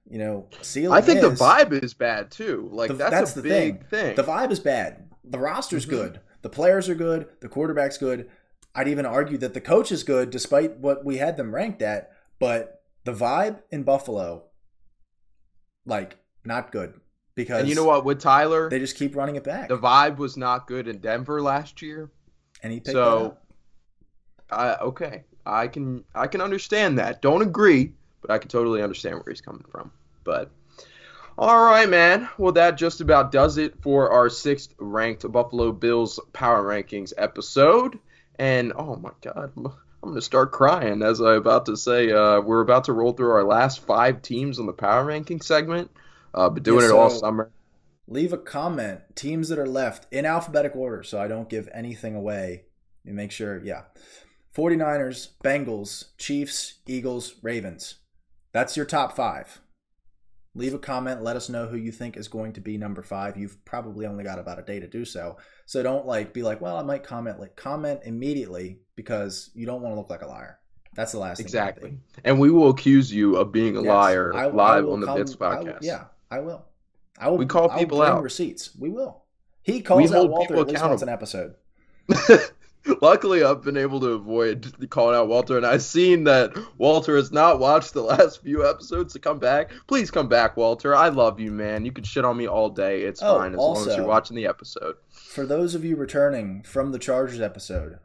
[0.09, 0.97] you know, ceiling.
[0.97, 2.67] I think the vibe is bad too.
[2.71, 3.89] Like The- that's, that's a the big thing.
[3.89, 4.15] thing.
[4.15, 5.07] The vibe is bad.
[5.23, 5.89] The roster's Mhm.
[5.89, 6.19] good.
[6.41, 7.27] The players are good.
[7.41, 8.29] The quarterback's good.
[8.73, 12.11] I'd even argue that the coach is good, despite what we had them ranked at.
[12.39, 14.43] But the vibe in Buffalo,
[15.85, 16.93] like, not good
[17.35, 18.05] because and you know what?
[18.05, 21.41] With Tyler, They just keep running it back, the vibe was not good in Denver
[21.41, 22.09] last year.
[22.63, 23.37] and he picked so-.
[24.51, 27.21] I okay, I can I can understand that.
[27.21, 29.91] Don't agree, but I can totally understand where he's coming from.
[30.23, 30.51] But
[31.37, 32.27] all right, man.
[32.37, 37.97] Well, that just about does it for our sixth ranked Buffalo Bills power rankings episode.
[38.37, 39.71] And oh my God, I'm
[40.03, 42.11] gonna start crying as I'm about to say.
[42.11, 45.91] Uh, we're about to roll through our last five teams on the power ranking segment.
[46.33, 47.51] Uh, been doing Yeah, it all summer.
[48.07, 49.01] Leave a comment.
[49.15, 52.63] Teams that are left in alphabetical order, so I don't give anything away.
[53.05, 53.83] And make sure, yeah.
[54.55, 57.95] 49ers, Bengals, Chiefs, Eagles, Ravens.
[58.51, 59.61] That's your top five.
[60.55, 61.21] Leave a comment.
[61.23, 63.37] Let us know who you think is going to be number five.
[63.37, 65.37] You've probably only got about a day to do so.
[65.67, 67.39] So don't like be like, well, I might comment.
[67.39, 70.57] Like comment immediately because you don't want to look like a liar.
[70.95, 71.45] That's the last thing.
[71.45, 71.97] Exactly.
[72.25, 73.89] And we will accuse you of being a Yes.
[73.89, 75.77] liar I- I live will on the come- Blitz I will- podcast.
[75.83, 76.65] yeah, I will.
[77.19, 77.37] I will.
[77.37, 78.23] We call I people out.
[78.23, 78.75] Receipts.
[78.75, 79.23] We will.
[79.61, 81.53] He calls out Walter at least once an episode.
[83.01, 87.31] Luckily, I've been able to avoid calling out Walter, and I've seen that Walter has
[87.31, 89.71] not watched the last few episodes to come back.
[89.87, 90.95] Please come back, Walter.
[90.95, 91.85] I love you, man.
[91.85, 93.01] You can shit on me all day.
[93.01, 94.95] It's Oh, fine as long as you're watching the episode.
[95.11, 97.99] For those of you returning from the Chargers episode,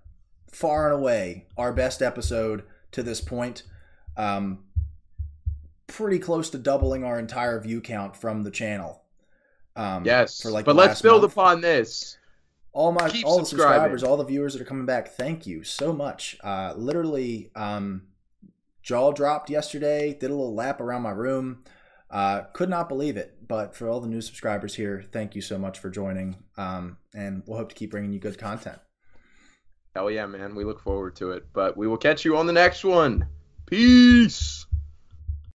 [0.51, 3.62] far and away our best episode to this point.
[4.16, 4.64] Um,
[5.87, 9.03] pretty close to doubling our entire view count from the channel.
[9.77, 11.33] Um, Yes, for like but let's build month.
[11.33, 12.16] upon this.
[12.75, 15.62] All my Keep all the subscribers, all the viewers that are coming back, thank you
[15.62, 16.37] so much.
[16.43, 18.03] Uh, literally, um,
[18.83, 20.12] jaw dropped yesterday.
[20.12, 21.64] Did a little lap around my room.
[22.11, 23.47] Uh, could not believe it.
[23.47, 26.37] But for all the new subscribers here, thank you so much for joining.
[26.57, 28.79] Um, and we'll hope to keep bringing you good content.
[29.95, 30.57] Hell yeah, man.
[30.57, 31.47] We look forward to it.
[31.53, 33.27] But we will catch you on the next one.
[33.66, 34.54] Peace.